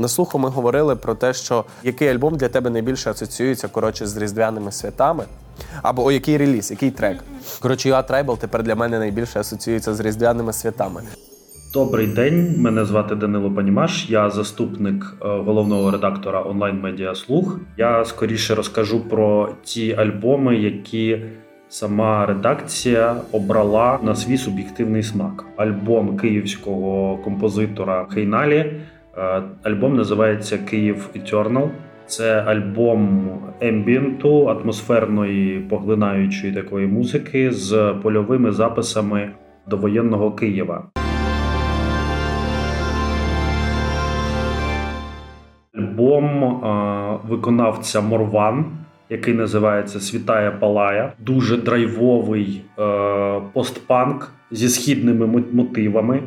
[0.01, 4.17] На слуху ми говорили про те, що який альбом для тебе найбільше асоціюється коротше з
[4.17, 5.25] різдвяними святами,
[5.83, 7.25] або о який реліз, який трек.
[7.61, 11.03] Коротше, Are Tribal тепер для мене найбільше асоціюється з різдвяними святами.
[11.73, 14.11] Добрий день, мене звати Данило Панімаш.
[14.11, 17.61] Я заступник е, головного редактора онлайн-медіа Слух.
[17.77, 21.19] Я скоріше розкажу про ті альбоми, які
[21.69, 25.45] сама редакція обрала на свій суб'єктивний смак.
[25.57, 28.81] Альбом київського композитора Хейналі.
[29.19, 31.69] Е, Альбом називається Київ Eternal.
[32.07, 33.29] Це альбом
[33.61, 39.31] ембієнту, атмосферної поглинаючої такої музики з польовими записами
[39.67, 40.85] довоєнного Києва.
[45.75, 48.65] Альбом е, виконавця Морван,
[49.11, 51.13] який називається Світає Палая.
[51.19, 56.23] Дуже драйвовий е, постпанк зі східними мотивами,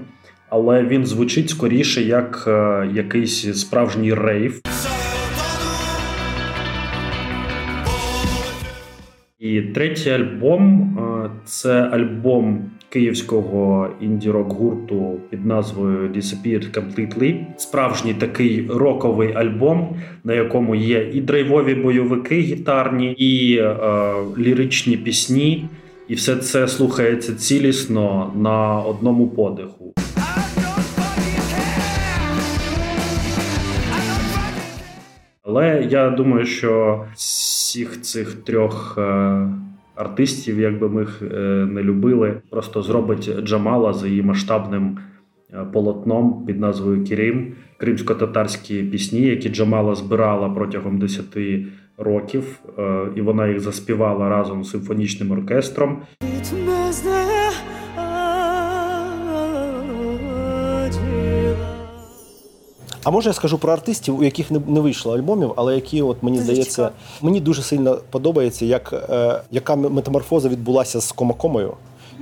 [0.54, 4.62] але він звучить скоріше як е, якийсь справжній рейв.
[9.40, 17.46] І третій альбом е, це альбом київського інді-рок гурту під назвою Disappeared Completely.
[17.58, 23.76] Справжній такий роковий альбом, на якому є і драйвові бойовики гітарні, і е,
[24.38, 25.66] ліричні пісні.
[26.08, 29.93] І все це слухається цілісно на одному подиху.
[35.56, 39.48] Але я думаю, що всіх цих трьох е,
[39.96, 41.36] артистів, як би ми їх е,
[41.72, 44.98] не любили, просто зробить Джамала за її масштабним
[45.54, 51.26] е, полотном під назвою Кірим, кримсько-татарські пісні, які Джамала збирала протягом 10
[51.98, 52.60] років,
[53.16, 56.02] і вона їх заспівала разом з симфонічним оркестром.
[63.04, 66.24] А може я скажу про артистів, у яких не, не вийшло альбомів, але які, от
[66.24, 66.92] мені Дуже здається, цікаво.
[67.22, 71.74] мені дуже сильно подобається, як, е, яка метаморфоза відбулася з Комакомою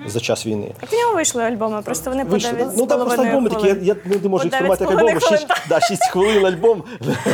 [0.06, 0.72] за час війни.
[0.80, 2.72] Так в нього вийшли альбоми, просто вони по 9 да?
[2.78, 5.20] Ну там просто альбоми такі, я, я не можу їх тримати як 9,5 альбоми.
[5.20, 6.84] 6, хвилин, да, 6 хвилин альбом.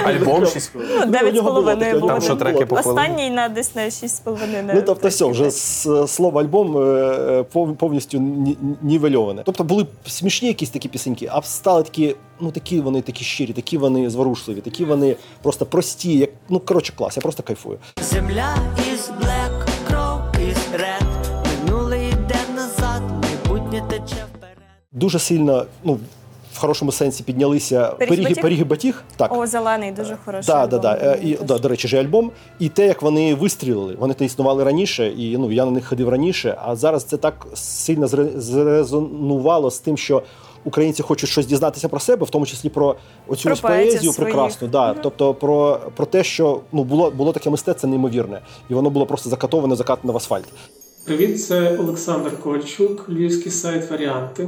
[0.06, 0.89] Альбом 6 хвилин.
[0.91, 2.12] Ну, Ну, у дев'ять з половиною було.
[2.12, 2.75] Там що, треки по?
[2.75, 4.71] Останній на десь на 6 з половиною.
[4.73, 7.43] Ну тобто, все, вже з слова альбом е,
[7.77, 9.41] повністю ні- нівельоване.
[9.45, 13.77] Тобто були смішні якісь такі пісеньки, а стали такі, ну такі вони такі щирі, такі
[13.77, 16.17] вони зворушливі, такі вони просто прості.
[16.17, 17.77] Як ну коротше, клас, я просто кайфую.
[18.01, 18.56] Земля
[18.93, 21.16] із блек, кров із ред.
[24.97, 25.99] Дуже сильно, ну
[26.53, 28.41] в хорошому сенсі піднялися Пиріг пиріги, Батіг?
[28.41, 29.03] пиріги батіг.
[29.17, 29.38] Так.
[29.38, 30.47] О, зелений, дуже хороший.
[30.47, 30.81] Да, да, альбом.
[30.81, 31.12] да.
[31.13, 32.31] Е, І, да, до речі, же альбом.
[32.60, 36.10] І те, як вони вистрілили, вони то існували раніше, і ну я на них ходив
[36.10, 36.57] раніше.
[36.63, 40.23] А зараз це так сильно зрезонувало з тим, що
[40.63, 42.95] українці хочуть щось дізнатися про себе, в тому числі про
[43.27, 44.67] оцю Про ось поезію прекрасну.
[44.67, 44.93] Да.
[44.93, 49.29] Тобто про, про те, що ну було, було таке мистецтво неймовірне, і воно було просто
[49.29, 50.45] закатоване, закатане в асфальт.
[51.05, 54.47] Привіт, це Олександр Ковальчук, львівський сайт Варіанти.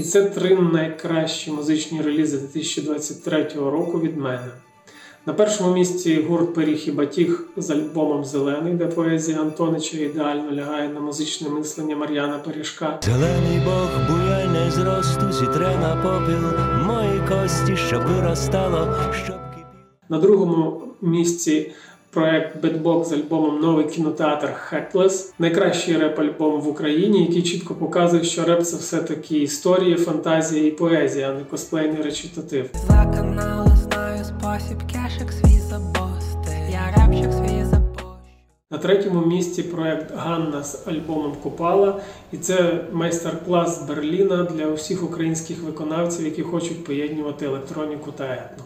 [0.00, 4.48] І це три найкращі музичні релізи 2023 року від мене.
[5.26, 10.88] На першому місці гурт Пиріг і Батіг з альбомом Зелений, де поезія Антонича ідеально лягає
[10.88, 13.00] на музичне мислення Мар'яна Пиріжка.
[13.02, 16.44] Зелений бог буяйне зросту зітре на попіл
[16.86, 19.36] мої кості, щоб виростало, щоб
[20.08, 21.72] На другому місці
[22.10, 25.34] проект Бетбок з альбомом Новий кінотеатр Хеклес.
[25.38, 31.30] Найкращий реп-альбом в Україні, який чітко показує, що реп це все-таки історія, фантазія і поезія,
[31.30, 32.70] а не косплейний речитатив.
[32.88, 36.70] За канали знаю спосіб кешик свій забости.
[36.72, 37.80] Я репчик свій забости.
[38.70, 42.00] На третьому місці проект Ганна з альбомом Купала,
[42.32, 48.64] і це майстер-клас з Берліна для усіх українських виконавців, які хочуть поєднувати електроніку та етно.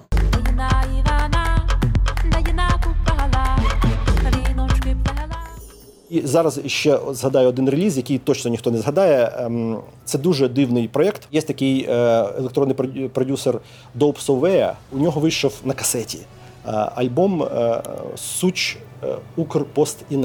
[6.10, 9.32] І зараз ще згадаю один реліз, який точно ніхто не згадає.
[9.38, 11.22] Ем, Це дуже дивний проєкт.
[11.32, 11.94] Є такий е,
[12.38, 13.60] електронний продю- продюсер
[13.98, 14.72] Dope Sovea.
[14.92, 16.18] У нього вийшов на касеті
[16.66, 17.82] е, альбом е,
[18.16, 20.16] Суч е, Укрпост і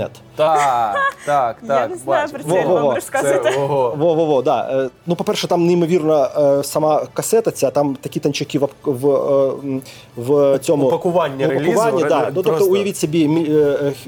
[1.25, 2.33] Так, так, Я не знаю бачу.
[2.33, 3.39] про це.
[3.43, 3.95] Це, ого.
[3.97, 4.83] Во-во-во, да.
[4.85, 9.79] Е, Ну, по-перше, там неймовірна е, сама касета, ця там такі танчики в, в,
[10.17, 12.31] в цьому Упакування в релізу, да.
[12.35, 13.27] Ну, тобто, уявіть собі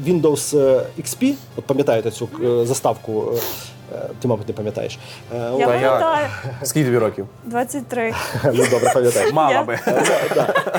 [0.07, 0.55] Windows
[0.99, 2.29] XP, от пам'ятаєте цю
[2.63, 3.23] заставку,
[4.21, 4.99] ти, мабуть, не пам'ятаєш.
[5.35, 6.27] Е, Я пам'ятаю.
[6.63, 7.27] Скільки тобі років?
[7.45, 8.13] 23.
[8.45, 9.33] Ну, добре, пам'ятаєш.
[9.33, 9.79] Мала би.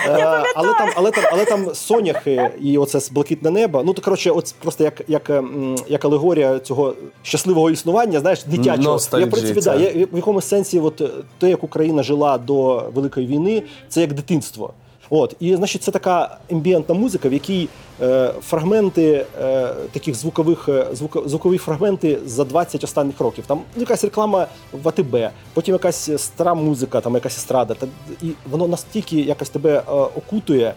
[0.07, 3.83] Е, але там, але там, але там соняхи і оце з блакитне небо.
[3.85, 8.98] Ну то коротше, от просто як, як, ем, як алегорія цього щасливого існування, знаєш, дитячого.
[9.12, 9.79] Я в принципі, да, це.
[9.79, 14.12] я, в якомусь сенсі, от е, те, як Україна жила до Великої війни, це як
[14.12, 14.72] дитинство.
[15.14, 17.68] От, і значить, це така ембієнтна музика, в якій
[18.03, 23.44] е, фрагменти е, таких звукових е, звуко, звукові фрагменти за 20 останніх років.
[23.46, 25.16] Там якась реклама в АТБ,
[25.55, 27.75] потім якась стара музика, там якась естрада.
[27.75, 27.87] Та,
[28.22, 30.75] і воно настільки якось тебе е, окутує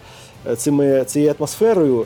[0.48, 2.06] е, цими, цією атмосферою.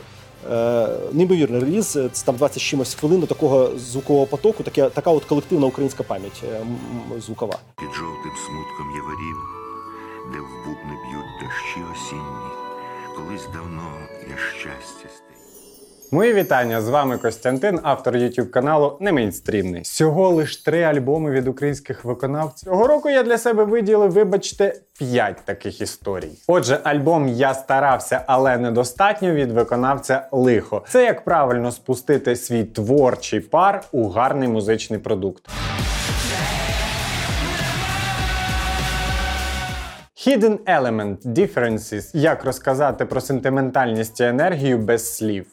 [0.50, 5.24] Е, неймовірний реліз, е, це там 20 чимось хвилин такого звукового потоку, таке, така от
[5.24, 6.60] колективна українська пам'ять е,
[7.20, 7.58] звукова.
[7.78, 9.59] Під жовтим смутком яворів,
[10.32, 12.50] де в бубни б'ють дощі осінні,
[13.16, 13.92] колись давно
[14.30, 15.26] я щастя став.
[16.12, 19.82] Мої вітання з вами Костянтин, автор YouTube каналу Не Мейнстрімний.
[19.82, 22.68] Всього лиш три альбоми від українських виконавців.
[22.68, 26.30] Цього року я для себе виділив, вибачте, п'ять таких історій.
[26.48, 30.84] Отже, альбом Я старався, але недостатньо від виконавця лихо.
[30.88, 35.48] Це як правильно спустити свій творчий пар у гарний музичний продукт.
[40.26, 42.16] Hidden Element Differences.
[42.16, 45.46] Як розказати про сентиментальність і енергію без слів.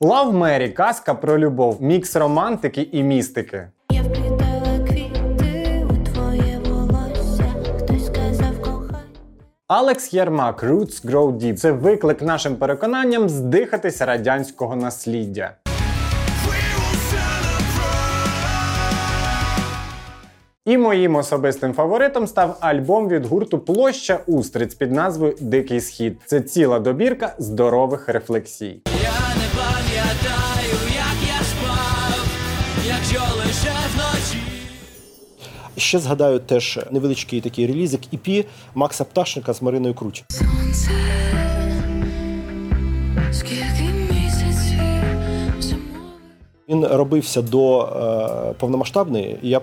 [0.00, 3.68] Love Mary– казка про любов, мікс романтики і містики.
[3.90, 4.02] Я
[4.86, 9.04] квіти у твоє волосся, хтось сказав кохай.
[9.68, 15.54] Алекс Єрмак Roots Grow Deep– це виклик нашим переконанням здихатися радянського насліддя.
[20.68, 26.20] І моїм особистим фаворитом став альбом від гурту Площа Устриць під назвою Дикий Схід.
[26.26, 28.80] Це ціла добірка здорових рефлексій.
[28.86, 32.26] Я не пам'ятаю, як я спав,
[32.86, 34.42] якщо лише вночі.
[35.76, 40.24] Ще згадаю теж невеличкий такий релізик EP Макса Пташника з Мариною Круть.
[40.28, 40.90] Сонце,
[46.68, 49.38] Він робився до е, повномасштабної.
[49.42, 49.60] Я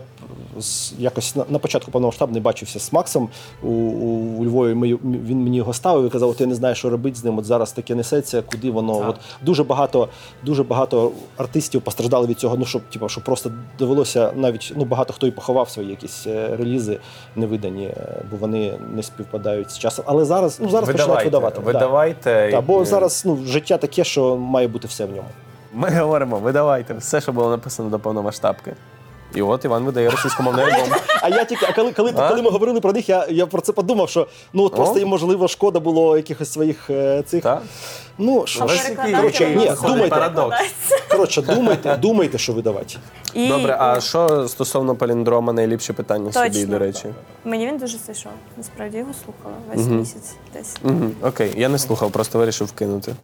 [1.00, 3.30] якось на, на початку повномасштабної бачився з Максом
[3.64, 4.08] у, у,
[4.40, 4.74] у Львові.
[4.74, 7.38] Ми, він мені його ставив і казав, от я не знаю, що робити з ним.
[7.38, 9.10] От зараз таке несеться, куди воно.
[9.10, 10.10] От дуже багато,
[10.44, 12.58] дуже багато артистів постраждали від цього.
[12.58, 16.56] Ну щоб типу, що просто довелося навіть ну багато хто і поховав свої якісь е,
[16.58, 17.00] релізи
[17.36, 20.06] невидані, е, бо вони не співпадають з часом.
[20.08, 21.60] Але зараз ну зараз починають Видавайте, видавати.
[21.62, 21.66] Да.
[21.66, 22.52] видавайте.
[22.52, 25.30] Так, бо зараз ну життя таке, що має бути все в ньому.
[25.76, 28.74] Ми говоримо, видавайте все, що було написано до повномасштабки.
[29.36, 30.90] І от Іван видає російськомовний альбом.
[31.22, 32.30] А я тільки, а коли, коли, А?
[32.30, 35.00] коли ми говорили про них, я, я про це подумав, що ну от просто О.
[35.00, 37.46] їм можливо шкода було якихось своїх е, цих.
[38.18, 40.10] Ну що ж, коротше, ні, виходить думайте.
[40.10, 40.56] парадокс.
[41.12, 42.96] Коротше, думайте, думайте, що видавати.
[43.34, 46.68] І- Добре, а що стосовно паліндрома найліпше питання собі, Точно.
[46.68, 47.06] до речі?
[47.46, 48.32] Мені він дуже зайшов.
[48.58, 50.00] Насправді його слухала весь Мгм.
[50.00, 50.76] місяць десь.
[50.84, 51.10] Угу.
[51.22, 53.16] Окей, я не слухав, просто вирішив вкинути.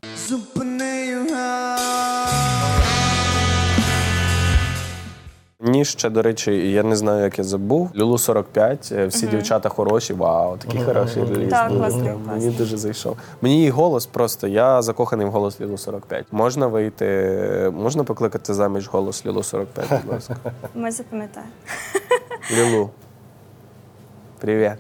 [5.64, 7.89] Мені ще, до речі, я не знаю, як я забув.
[7.95, 9.36] Люлу 45, е, всі Мгм.
[9.36, 10.14] дівчата хороші.
[10.14, 11.49] Вау, такий хороший реліз.
[11.49, 12.49] Так, класний, Мені класний.
[12.51, 13.18] дуже зайшов.
[13.41, 14.47] Мені її голос просто.
[14.47, 16.26] Я закоханий в голос Лілу 45.
[16.32, 20.36] Можна вийти, можна покликати заміж голос Лілу 45, будь ласка.
[20.76, 21.51] Ми запам'ятаємо.
[22.57, 22.89] Лілу.
[24.39, 24.72] Привіт.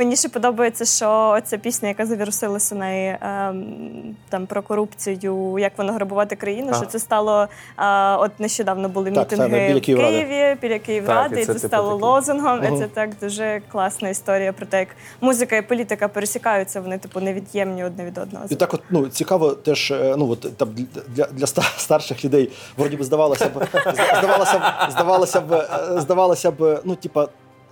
[0.00, 5.92] Мені ще подобається, що ця пісня, яка завірусилася на ем, там про корупцію, як воно
[5.92, 6.76] грабувати країну, Ага.
[6.82, 7.48] що це стало
[7.78, 11.52] е, от нещодавно були Так, мітинги так, в Києві, біля Київради, Так, і і це
[11.54, 12.02] це, типу стало такий.
[12.08, 12.64] лозунгом.
[12.64, 14.88] І це так дуже класна історія про те, як
[15.20, 18.44] музика і політика пересікаються, вони типу невід'ємні одне від одного.
[18.48, 20.68] І так, от ну цікаво, теж е, ну от там
[21.08, 23.66] для, для ста- старших людей вроді би здавалося б,
[24.18, 27.28] здавалося б, здавалося б, е, здавалося б, ну типа.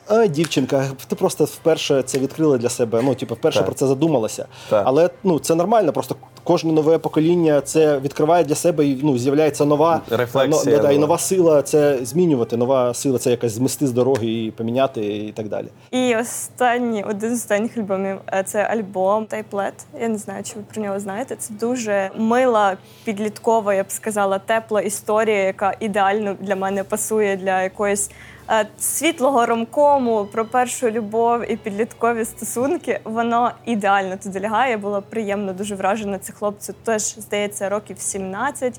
[0.09, 3.01] А, дівчинка, ти просто вперше це відкрила для себе.
[3.05, 3.67] Ну, типу, вперше Так.
[3.67, 4.47] про це задумалася.
[4.71, 4.83] Так.
[4.87, 5.93] Але ну це нормально.
[5.93, 10.91] Просто кожне нове покоління це відкриває для себе і ну з'являється нова Рефлексія ну, да,
[10.91, 11.07] і нова.
[11.07, 12.57] нова сила це змінювати.
[12.57, 15.67] Нова сила це якась змести з дороги і поміняти і так далі.
[15.91, 19.75] І останній, один з останніх альбомів е, це альбом Тайплет.
[20.01, 21.37] Я не знаю, чи ви про нього знаєте.
[21.37, 27.63] Це дуже мила, підліткова, я б сказала, тепла історія, яка ідеально для мене пасує для
[27.63, 28.11] якоїсь.
[28.51, 34.71] Е, Світлого ромкому про першу любов і підліткові стосунки, воно ідеально туди лягає.
[34.71, 36.19] Я була приємно дуже вражена.
[36.19, 38.73] Це хлопцю теж здається років 17-18.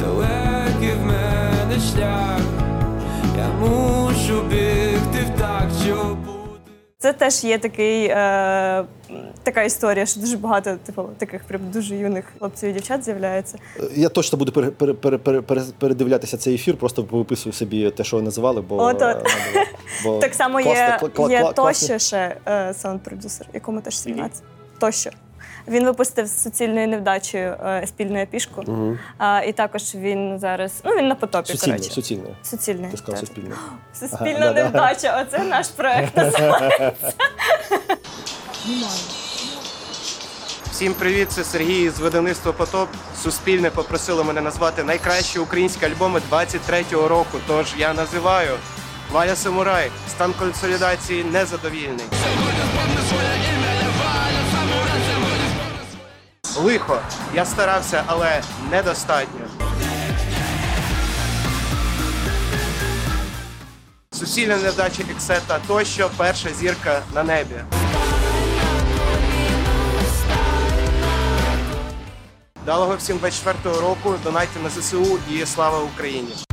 [0.00, 2.40] Далекий в мене шлях,
[3.38, 6.37] я мушу бігти в так, щоб
[7.00, 8.84] Це теж є такий, е,
[9.42, 13.58] така історія, що дуже багато типу, таких прям дуже юних хлопців і дівчат з'являється.
[13.94, 18.04] Я точно буду пере, пере, пере, пере, пере- передивлятися цей ефір, просто виписую собі те,
[18.04, 19.22] що ви називали, бо, От, е,
[20.04, 23.98] бо так само класно, є, кла- кла- є кла- тощо ще е, саунд-продюсер, якому теж
[23.98, 24.42] 17.
[24.78, 25.10] Тощо.
[25.68, 28.62] Він випустив з суцільною невдачею е, спільну епішку.
[28.66, 28.98] Мгм.
[29.18, 30.72] А, і також він зараз.
[30.84, 31.52] Ну, він на потопі.
[31.52, 31.94] Суцільне, коротше.
[31.94, 32.28] суцільне.
[32.42, 32.88] Суцільне.
[32.90, 33.28] Ти сказав так.
[33.28, 33.54] суспільне.
[34.00, 34.62] Суспільна Ага, да-да.
[34.62, 35.22] невдача.
[35.26, 37.12] Оце наш проект називається.
[40.70, 42.88] Всім привіт, це Сергій з видавництва Потоп.
[43.22, 47.38] Суспільне попросило мене назвати найкращі українські альбоми 23-го року.
[47.46, 48.50] Тож я називаю
[49.12, 52.04] Валя Самурай, стан консолідації незадовільний.
[56.56, 57.00] Лихо.
[57.34, 59.40] Я старався, але недостатньо.
[64.10, 67.54] Суцільна невдача Ексета тощо перша зірка на небі.
[72.66, 74.14] Далого всім 24-го року.
[74.24, 76.47] Донайте на ЗСУ і слава Україні!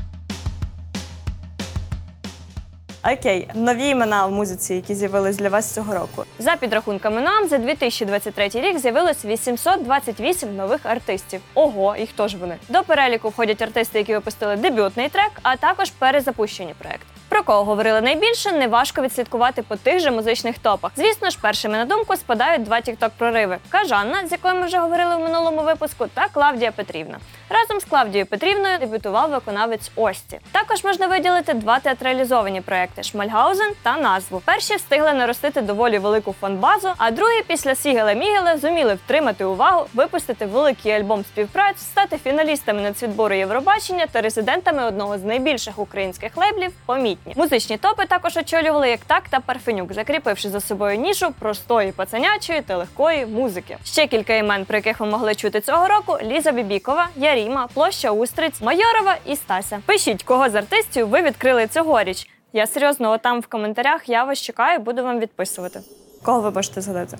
[3.14, 6.24] Окей, нові імена в музиці, які з'явились для вас цього року.
[6.40, 11.42] За підрахунками нам, за 2023 рік з'явилось 828 нових артистів.
[11.54, 12.56] Ого, і хто ж вони?
[12.70, 17.06] До переліку входять артисти, які випустили дебютний трек, а також перезапущені проекти.
[17.30, 20.92] Про кого говорили найбільше, неважко відслідкувати по тих же музичних топах.
[20.96, 25.16] Звісно ж, першими на думку спадають два тікток прориви: Кажанна, з якою ми вже говорили
[25.16, 27.18] в минулому випуску, та Клавдія Петрівна.
[27.50, 30.40] Разом з Клавдією Петрівною дебютував виконавець Ості.
[30.52, 34.42] Також можна виділити два театралізовані проекти Шмальгаузен та назву.
[34.46, 40.46] Перші встигли наростити доволі велику фан-базу, а другі після Сігела Мігела зуміли втримати увагу, випустити
[40.46, 47.34] великий альбом співпраць, стати фіналістами нацвідбору Євробачення та резидентами одного з найбільших українських лейблів помітні.
[47.38, 52.78] Музичні топи також очолювали як так та Парфенюк, закріпивши за собою нішу простої пацанячої та
[52.78, 53.78] легкої музики.
[53.86, 58.62] Ще кілька імен, про яких ви могли чути цього року: Ліза Бібікова, Яріма, Площа Устриць,
[58.62, 59.82] Майорова і Стася.
[59.86, 62.30] Пишіть, кого з артистів ви відкрили цьогоріч.
[62.54, 65.80] Я серйозно, отам в коментарях я вас чекаю, буду вам відписувати.
[66.24, 67.18] Кого ви можете згадати?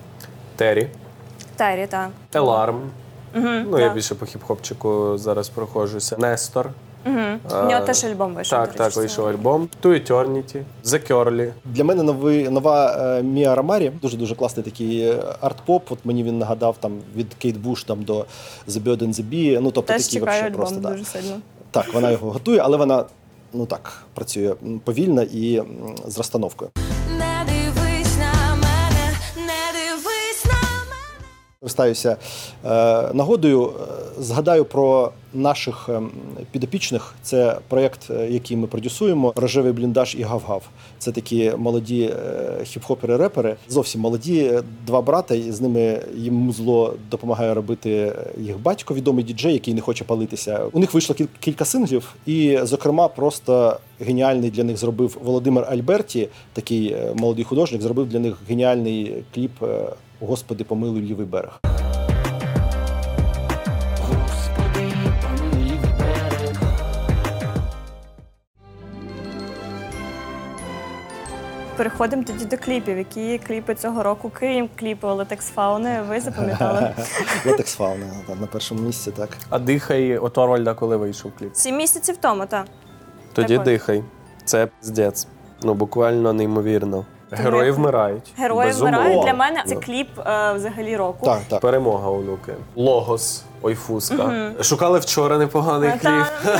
[0.56, 0.88] Террі,
[1.56, 2.08] Тері, так.
[2.34, 2.90] Еларм.
[3.34, 6.16] Угу, Ну, я більше по хіп-хопчику зараз проходжуся.
[6.18, 6.70] Нестор.
[7.06, 7.60] Угу.
[7.62, 8.58] У нього теж альбом вийшов.
[8.58, 9.68] Так, до речі, так, вийшов альбом.
[9.82, 11.52] To Eternity, The Curly.
[11.64, 15.80] Для мене новий, нова е, Мія Рамарі, дуже дуже класний такий е, арт-поп.
[15.90, 18.26] От мені він нагадав там від Кейт Буш там до
[18.68, 19.60] The Bird and the Bee.
[19.60, 20.90] Ну тобто Теж такі чекаю вообще альбом просто да.
[20.90, 21.36] дуже сильно.
[21.70, 21.94] так.
[21.94, 23.04] Вона його готує, але вона
[23.52, 24.54] ну так працює
[24.84, 25.66] повільно і м,
[26.06, 26.70] з розстановкою.
[32.06, 32.16] Е,
[33.14, 36.10] нагодою, е, згадаю про наших ем,
[36.50, 37.14] підопічних.
[37.22, 40.62] Це проєкт, е, який ми продюсуємо Рожевий бліндаж і гав-гав.
[40.98, 42.14] Це такі молоді
[42.62, 44.52] хіп-хопери-репери, зовсім молоді.
[44.86, 49.80] Два брата, і з ними їм музло допомагає робити їх батько, відомий діджей, який не
[49.80, 50.60] хоче палитися.
[50.72, 56.96] У них вийшло кілька синглів, і, зокрема, просто геніальний для них зробив Володимир Альберті, такий
[57.14, 59.52] молодий художник, зробив для них геніальний кліп
[60.20, 61.60] Господи, помилуй лівий берег.
[71.76, 72.98] Переходимо тоді до кліпів.
[72.98, 76.94] Які кліпи цього року, крім кліпу Латекс Фауни, ви запам'ятали?
[77.46, 79.28] Латекс фауна там, на першому місці, так.
[79.50, 81.54] А дихай у Торвальда, коли вийшов кліп.
[81.54, 82.66] Сім місяців тому, так.
[83.32, 84.04] Тоді дихай.
[84.44, 85.28] Це піздець.
[85.62, 87.04] Ну буквально неймовірно.
[87.30, 88.32] Герої вмирають.
[88.38, 88.98] Герої Безумовно.
[88.98, 89.24] вмирають.
[89.24, 89.80] Для мене це Ну.
[89.80, 91.36] кліп е, взагалі року.
[91.60, 92.54] Перемога онуки.
[92.76, 94.14] Логос, Ой Фуска.
[94.24, 94.62] Мгм.
[94.62, 96.26] Шукали вчора непоганий кліп.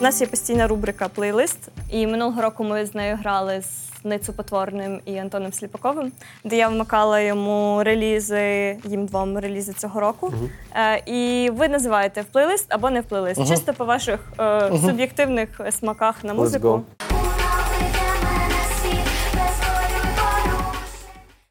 [0.00, 1.58] У нас є постійна рубрика плейлист,
[1.90, 6.12] і минулого року ми з нею грали з Ницу Потворним і Антоном Сліпаковим,
[6.44, 10.32] де я вмикала йому релізи, їм двом релізи цього року.
[10.74, 13.40] Е, і ви називаєте в плейлист або не в плейлист.
[13.40, 13.48] Мгм.
[13.50, 14.78] Чисто по ваших е, Мгм.
[14.88, 16.68] суб'єктивних смаках на Let's музику.
[16.68, 16.80] go.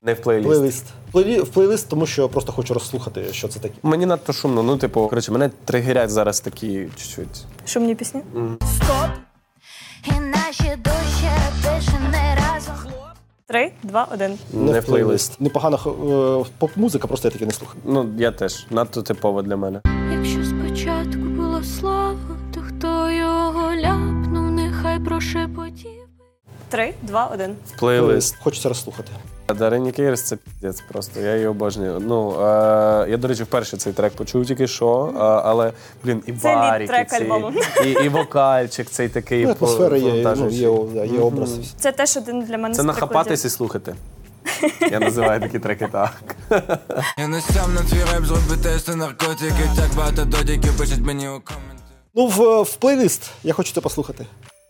[0.03, 0.47] Не в плейліст.
[0.49, 0.85] Плейлист.
[1.13, 3.73] Плейлі- В плейлист, тому що просто хочу розслухати, що це таке.
[3.83, 4.63] Мені надто шумно.
[4.63, 7.45] Ну, типу, коротше, мене тригерять зараз такі чуть-чуть.
[7.65, 8.21] Шумні пісні.
[8.33, 8.57] Мгм.
[10.05, 11.29] І наші душі
[11.63, 12.30] більше не.
[13.51, 14.37] Три, два, один.
[14.53, 15.41] Не в плейлист.
[15.41, 17.81] Непогана е, поп-музика, просто я таки не слухаю.
[17.85, 18.67] Ну, я теж.
[18.69, 19.81] Надто типово для мене.
[20.11, 26.00] Якщо спочатку було слово, то хто його ляпнув, нехай прошепотів.
[26.71, 27.55] Три, два, один.
[27.67, 28.35] В плейлист.
[28.43, 29.11] Хочеться розслухати.
[29.55, 31.19] Дарині Кейрс це піздець просто.
[31.19, 31.99] Я її обожнюю.
[31.99, 35.71] Ну, е, я, до речі, вперше цей трек почув тільки що, е, але,
[36.03, 37.51] блін, і Це баріки трек ці, альбому.
[37.85, 39.45] і, і вокальчик цей такий.
[39.45, 40.65] Ну, атмосфера є, повантажуючий.
[40.65, 41.59] ну, є, є образ.
[41.79, 43.95] Це теж один для мене Це з нахапатись і слухати.
[44.91, 46.35] Я називаю такі треки так.
[47.17, 51.31] Я не сам на твій реп зроби тести наркотики, так багато додіків пишуть мені у
[51.31, 51.83] коменти.
[52.15, 53.31] Ну, в, в плейлист.
[53.43, 54.25] Я хочу це послухати.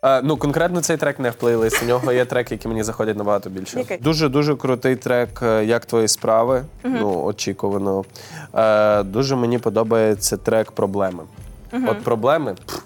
[0.06, 1.84] Е, ну, конкретно цей трек не в плейлист.
[1.84, 3.80] У нього є треки, які мені заходять набагато більше.
[3.80, 3.97] Який?
[3.97, 6.64] Дуже дуже крутий трек е, Як твої справи.
[6.84, 8.04] Ну, очікувано.
[8.56, 11.24] Е, дуже мені подобається трек Проблеми.
[11.88, 12.56] От проблеми.
[12.66, 12.80] пф,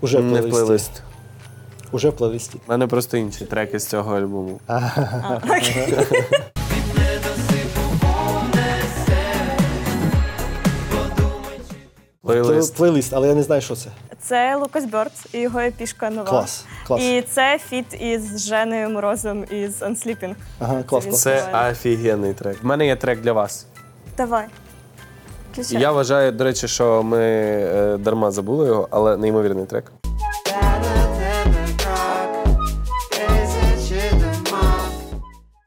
[0.00, 0.50] Уже в не в плейлисті.
[0.50, 1.02] плейлист.
[1.92, 2.58] Уже в плейлисті.
[2.66, 4.60] У мене просто інші треки з цього альбому.
[12.26, 12.74] Плейлист.
[12.76, 13.90] Плейлист, але я не знаю, що це.
[14.20, 16.28] Це Лукас Бьордс і його епішка нова.
[16.28, 17.02] Клас, клас.
[17.02, 20.34] І це feat із Женою Морозом із Unsleeping.
[20.60, 21.22] Ага, клас, клас.
[21.22, 22.56] Це офігенний трек.
[22.62, 23.66] У мене є трек для вас.
[24.16, 24.46] Давай.
[24.46, 25.80] І Включай.
[25.82, 29.92] я вважаю, до речі, що ми е, дарма забули його, але неймовірний трек.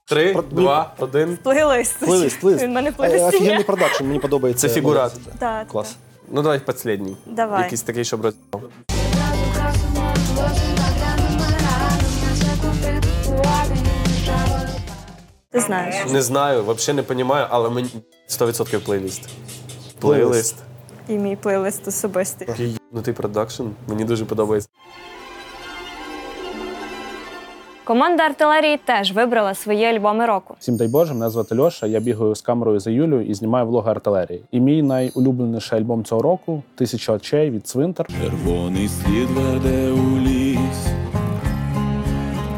[0.07, 1.37] Три, два, один.
[1.43, 1.99] Плейлист.
[1.99, 2.63] Плейлист, плейлист.
[2.63, 3.37] Він в мене в Е, плейлисті.
[3.37, 4.67] Офігенний продакшн, мені подобається.
[4.67, 5.11] Це фігурат.
[5.39, 5.95] Так, Клас.
[6.31, 7.17] Ну давай последній.
[7.25, 7.63] Давай.
[7.63, 8.35] Якийсь такий, щоб роз...
[15.51, 15.95] Ти знаєш.
[16.11, 17.89] Не знаю, взагалі не розумію, але мені
[18.29, 19.29] 100% плейліст.
[19.99, 20.55] Плейлист.
[21.07, 22.77] І мій плейлист особистий.
[22.91, 23.63] Ну ти продакшн.
[23.87, 24.69] Мені дуже подобається.
[27.89, 30.55] Команда артилерії теж вибрала свої альбоми року.
[30.59, 31.87] Всім дай Боже, мене звати Льоша.
[31.87, 34.43] Я бігаю з камерою за Юлею і знімаю влоги артилерії.
[34.51, 38.07] І мій найулюбленіший альбом цього року Тисяча очей від Цвинтар.
[38.21, 40.87] Червоний слід веде у ліс,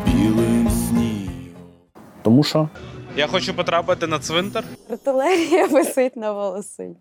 [0.05, 1.33] білим снігом.
[2.21, 2.69] Тому що
[3.17, 4.63] Я хочу потрапити на цвинтар.
[4.89, 6.95] Артилерія висить на волосині.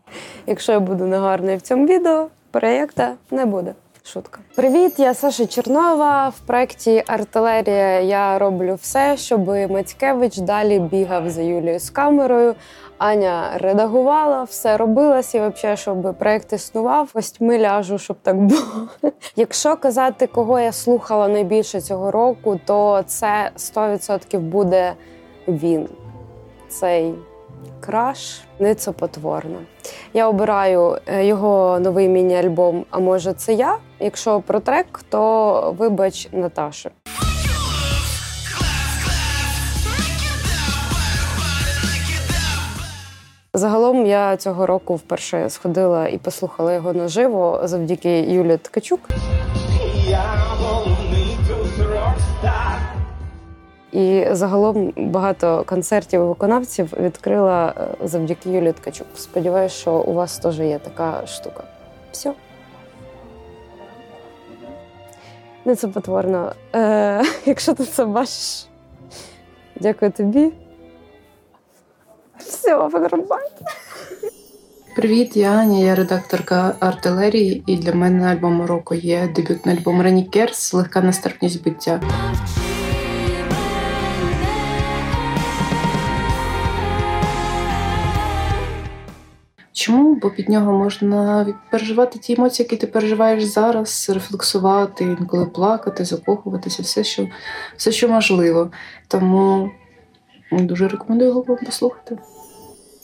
[0.46, 3.74] Якщо я буду негарною в цьому відео, проєкта не буде.
[4.04, 4.40] Шутка.
[4.54, 6.28] Привіт, я Саша Чернова.
[6.28, 12.54] В проєкті Артилерія я роблю все, щоб Мацькевич далі бігав за Юлією з камерою.
[12.98, 18.88] Аня редагувала, все робилось, і взагалі, щоб проєкт існував, костьми ляжу, щоб так було.
[19.36, 24.92] Якщо казати, кого я слухала найбільше цього року, то це 100% буде
[25.48, 25.88] він.
[26.68, 27.14] Цей
[27.80, 29.58] краш ницопотворна.
[30.14, 33.76] Я обираю е, його новий міні-альбом А може це я?
[34.00, 36.90] Якщо про трек, то вибач Наташа.
[43.54, 49.00] Загалом я цього року вперше сходила і послухала його наживо завдяки Юлі Ткачук.
[53.92, 59.06] І загалом багато концертів і виконавців відкрила е, завдяки Юлі Ткачук.
[59.16, 61.64] Сподіваюсь, що у вас теж є така штука.
[62.12, 62.32] Все.
[65.64, 66.52] Не це потворно.
[66.74, 68.66] Е, якщо ти це бачиш,
[69.80, 70.52] дякую тобі.
[72.38, 73.64] Все, подрубайте.
[74.96, 80.74] Привіт, я Аня, я редакторка артилерії, і для мене альбом року є дебютний альбом Ранікерс.
[80.74, 82.00] Легка нестерпність биття.
[89.80, 90.14] Чому?
[90.14, 96.82] Бо під нього можна переживати ті емоції, які ти переживаєш зараз, рефлексувати, інколи плакати, закохуватися,
[96.82, 97.28] все, що,
[97.76, 98.70] все, що можливо.
[99.08, 99.70] Тому
[100.52, 102.18] дуже рекомендую його вам послухати.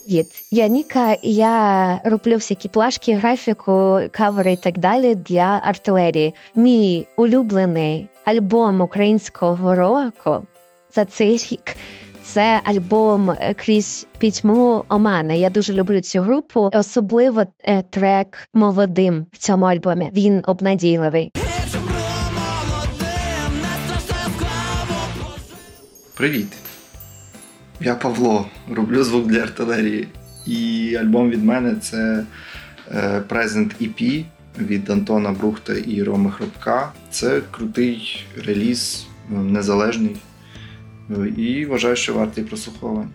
[0.05, 6.33] Привіт, я Ніка, і я роблю всякі плашки, графіку, кавери і так далі для артилерії.
[6.55, 10.47] Мій улюблений альбом українського року
[10.95, 11.75] за цей рік.
[12.27, 15.33] Це альбом крізь пітьму Омана.
[15.33, 20.11] Я дуже люблю цю групу, особливо е, трек молодим в цьому альбомі.
[20.13, 21.31] Він обнадійливий.
[26.17, 26.47] Привіт.
[27.81, 30.07] Я Павло, роблю звук для артилерії.
[30.45, 32.23] І альбом від мене це
[32.91, 34.25] е, Present EP
[34.59, 36.91] від Антона Брухта і Роми Хробка.
[37.09, 40.15] Це крутий реліз, незалежний.
[41.37, 43.09] І вважаю, що вартий прослуховування.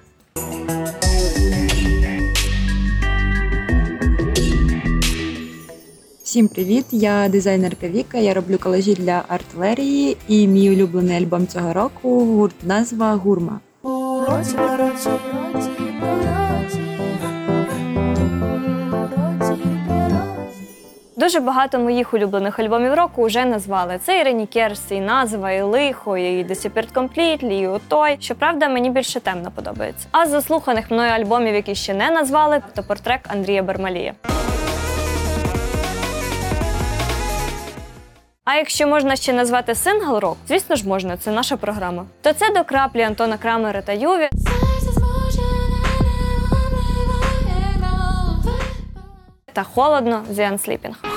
[6.23, 6.85] Всім привіт!
[6.91, 8.19] Я дизайнерка Віка.
[8.19, 13.61] Я роблю колажі для артилерії, і мій улюблений альбом цього року гурт назва Гурма.
[21.23, 23.99] Дуже багато моїх улюблених альбомів року вже назвали.
[24.05, 28.17] Це і Рені Керс, і назва, і лихо, і Disappeared Completely, і отой.
[28.21, 30.09] Щоправда, мені більше темно подобається.
[30.13, 34.15] А з заслуханих мною альбомів, які ще не назвали, то портрет Андрія Бермалія.
[38.45, 42.05] А якщо можна ще назвати сингл рок, звісно ж можна, це наша програма.
[42.23, 44.29] То це до краплі Антона Крамера та Юві.
[49.53, 51.12] Та холодно The Unsleeping.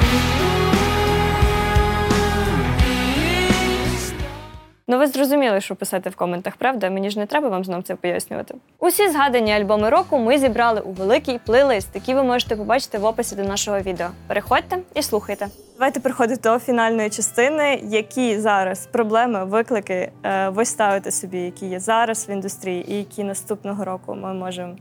[4.88, 6.90] Ну, ви зрозуміли, що писати в коментах, правда?
[6.90, 8.56] Мені ж не треба вам знов це пояснювати.
[8.80, 13.36] Усі згадані альбоми року ми зібрали у великий плейлист, який ви можете побачити в описі
[13.36, 14.08] до нашого відео.
[14.28, 15.48] Переходьте і слухайте.
[15.78, 17.80] Давайте переходити до фінальної частини.
[17.84, 23.24] Які зараз проблеми, виклики е, ви ставите собі, які є зараз в індустрії, і які
[23.24, 24.76] наступного року ми можемо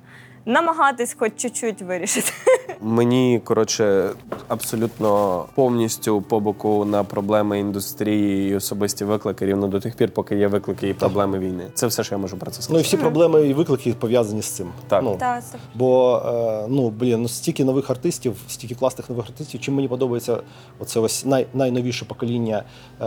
[0.46, 2.32] намагатись хоч чуть-чуть вирішити.
[2.80, 4.10] Мені коротше
[4.48, 10.36] абсолютно повністю по боку на проблеми індустрії і особисті виклики рівно до тих пір, поки
[10.36, 11.64] є виклики і проблеми війни.
[11.74, 12.72] Це все, що я можу про це сказати.
[12.74, 14.68] Ну і всі проблеми і виклики пов'язані з цим.
[14.88, 15.02] Так.
[15.02, 19.60] Ну, Та, це- Бо е, ну блін, ну стільки нових артистів, стільки класних нових артистів.
[19.60, 20.38] Чим мені подобається
[20.78, 22.62] оце ось най, найновіше покоління
[23.00, 23.04] е,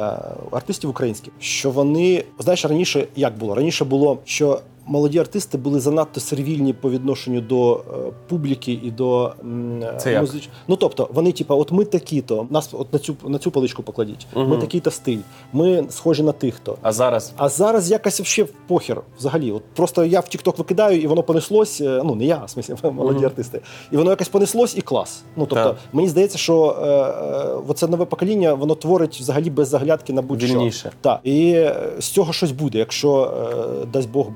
[0.51, 3.55] артистів українських, що вони знаєш раніше як було?
[3.55, 4.59] Раніше було що.
[4.89, 10.21] Молоді артисти були занадто сервільні по відношенню до е, публіки і до м, Це як?
[10.21, 10.49] музич...
[10.67, 14.27] Ну тобто, вони, типа, от ми такі-то, нас от на цю на цю поличку покладіть.
[14.35, 15.17] Ми такий-то стиль,
[15.53, 16.77] ми схожі на тих-то.
[16.81, 19.51] А зараз А зараз якось взагалі похер взагалі.
[19.51, 21.81] От просто я в TikTok викидаю, і воно понеслось.
[21.81, 23.25] е, Ну не я, в смислі, молоді Мгм.
[23.25, 23.61] артисти.
[23.91, 25.23] І воно якось понеслось і клас.
[25.35, 25.75] Ну тобто, Так.
[25.93, 30.53] мені здається, що е, е, оце нове покоління воно творить взагалі без заглядки на будь-що.
[30.53, 30.91] Вільніше.
[31.01, 31.19] Так.
[31.23, 33.33] І е, з цього щось буде, якщо
[33.83, 34.27] е, дасть Бог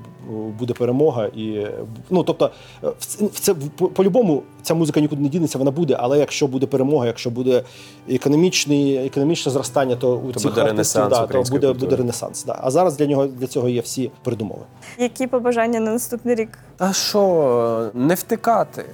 [0.58, 1.26] буде перемога.
[1.26, 1.66] І
[2.10, 2.50] ну тобто,
[2.84, 5.96] е, в це- в по- по-любому ця музика нікуди не дінеться, вона буде.
[6.00, 7.62] Але якщо буде перемога, якщо буде
[8.08, 11.72] економічний, економічне зростання, то у То цих буде артистів ренесанс да, то буде, культури.
[11.74, 12.44] буде ренесанс.
[12.44, 12.58] Да.
[12.62, 14.62] А зараз для нього для цього є всі передумови.
[14.98, 16.58] Які побажання на наступний рік?
[16.78, 18.84] А що, не втикати?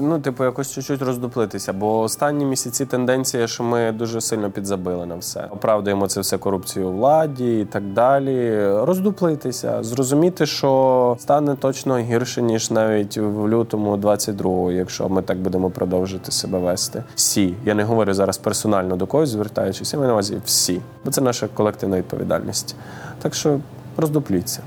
[0.00, 5.16] Ну, типу, якось чуть-чуть роздуплитися, бо останні місяці тенденція, що ми дуже сильно підзабили на
[5.16, 5.46] все.
[5.50, 8.66] Оправдуємо це все корупцією у владі і так далі.
[8.66, 15.70] Роздуплитися, зрозуміти, що стане точно гірше, ніж навіть в лютому 22-го, якщо ми так будемо
[15.70, 17.04] продовжити себе вести.
[17.14, 17.54] Всі.
[17.64, 20.80] Я не говорю зараз персонально до когось, звертаючись, я маю на увазі всі.
[21.04, 22.76] Бо це наша колективна відповідальність.
[23.22, 23.60] Так що
[23.96, 24.60] роздупліться.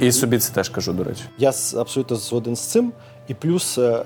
[0.00, 1.22] І собі це теж кажу, до речі.
[1.38, 2.92] Я абсолютно згоден з цим.
[3.28, 4.04] І плюс е, е,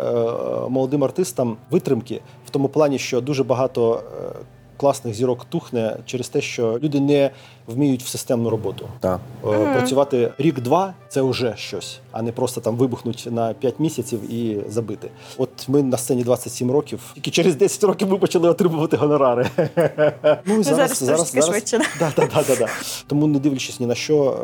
[0.68, 4.36] молодим артистам витримки в тому плані, що дуже багато е,
[4.76, 7.30] класних зірок тухне через те, що люди не
[7.66, 8.88] вміють в системну роботу.
[9.00, 9.20] Так.
[9.42, 15.10] Працювати рік-два це вже щось, а не просто там вибухнуть на 5 місяців і забити.
[15.38, 19.46] От ми на сцені 27 років, тільки через 10 років ми почали отримувати гонорари.
[20.44, 21.84] Ну і зараз трошки швидше, да?
[21.98, 22.68] Да, да, да, да, да.
[23.06, 24.38] Тому не дивлячись ні на що,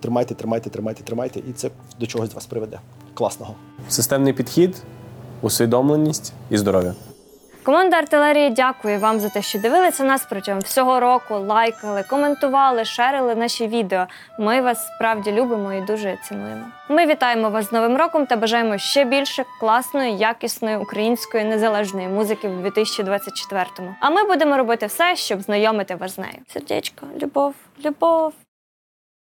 [0.00, 1.70] тримайте, тримайте, тримайте, тримайте, і це
[2.00, 2.80] до чогось вас приведе.
[3.14, 3.54] Класного.
[3.88, 4.82] Системний підхід,
[5.42, 6.94] усвідомленість і здоров'я.
[7.68, 13.34] Команда артилерії дякує вам за те, що дивилися нас протягом всього року, лайкали, коментували, шерили
[13.34, 14.06] наші відео.
[14.38, 16.64] Ми вас справді любимо і дуже цінуємо.
[16.88, 22.48] Ми вітаємо вас з Новим роком та бажаємо ще більше класної, якісної української незалежної музики
[22.48, 23.94] в 2024-му.
[24.00, 26.38] А ми будемо робити все, щоб знайомити вас з нею.
[26.52, 28.32] Сердечко, любов, любов.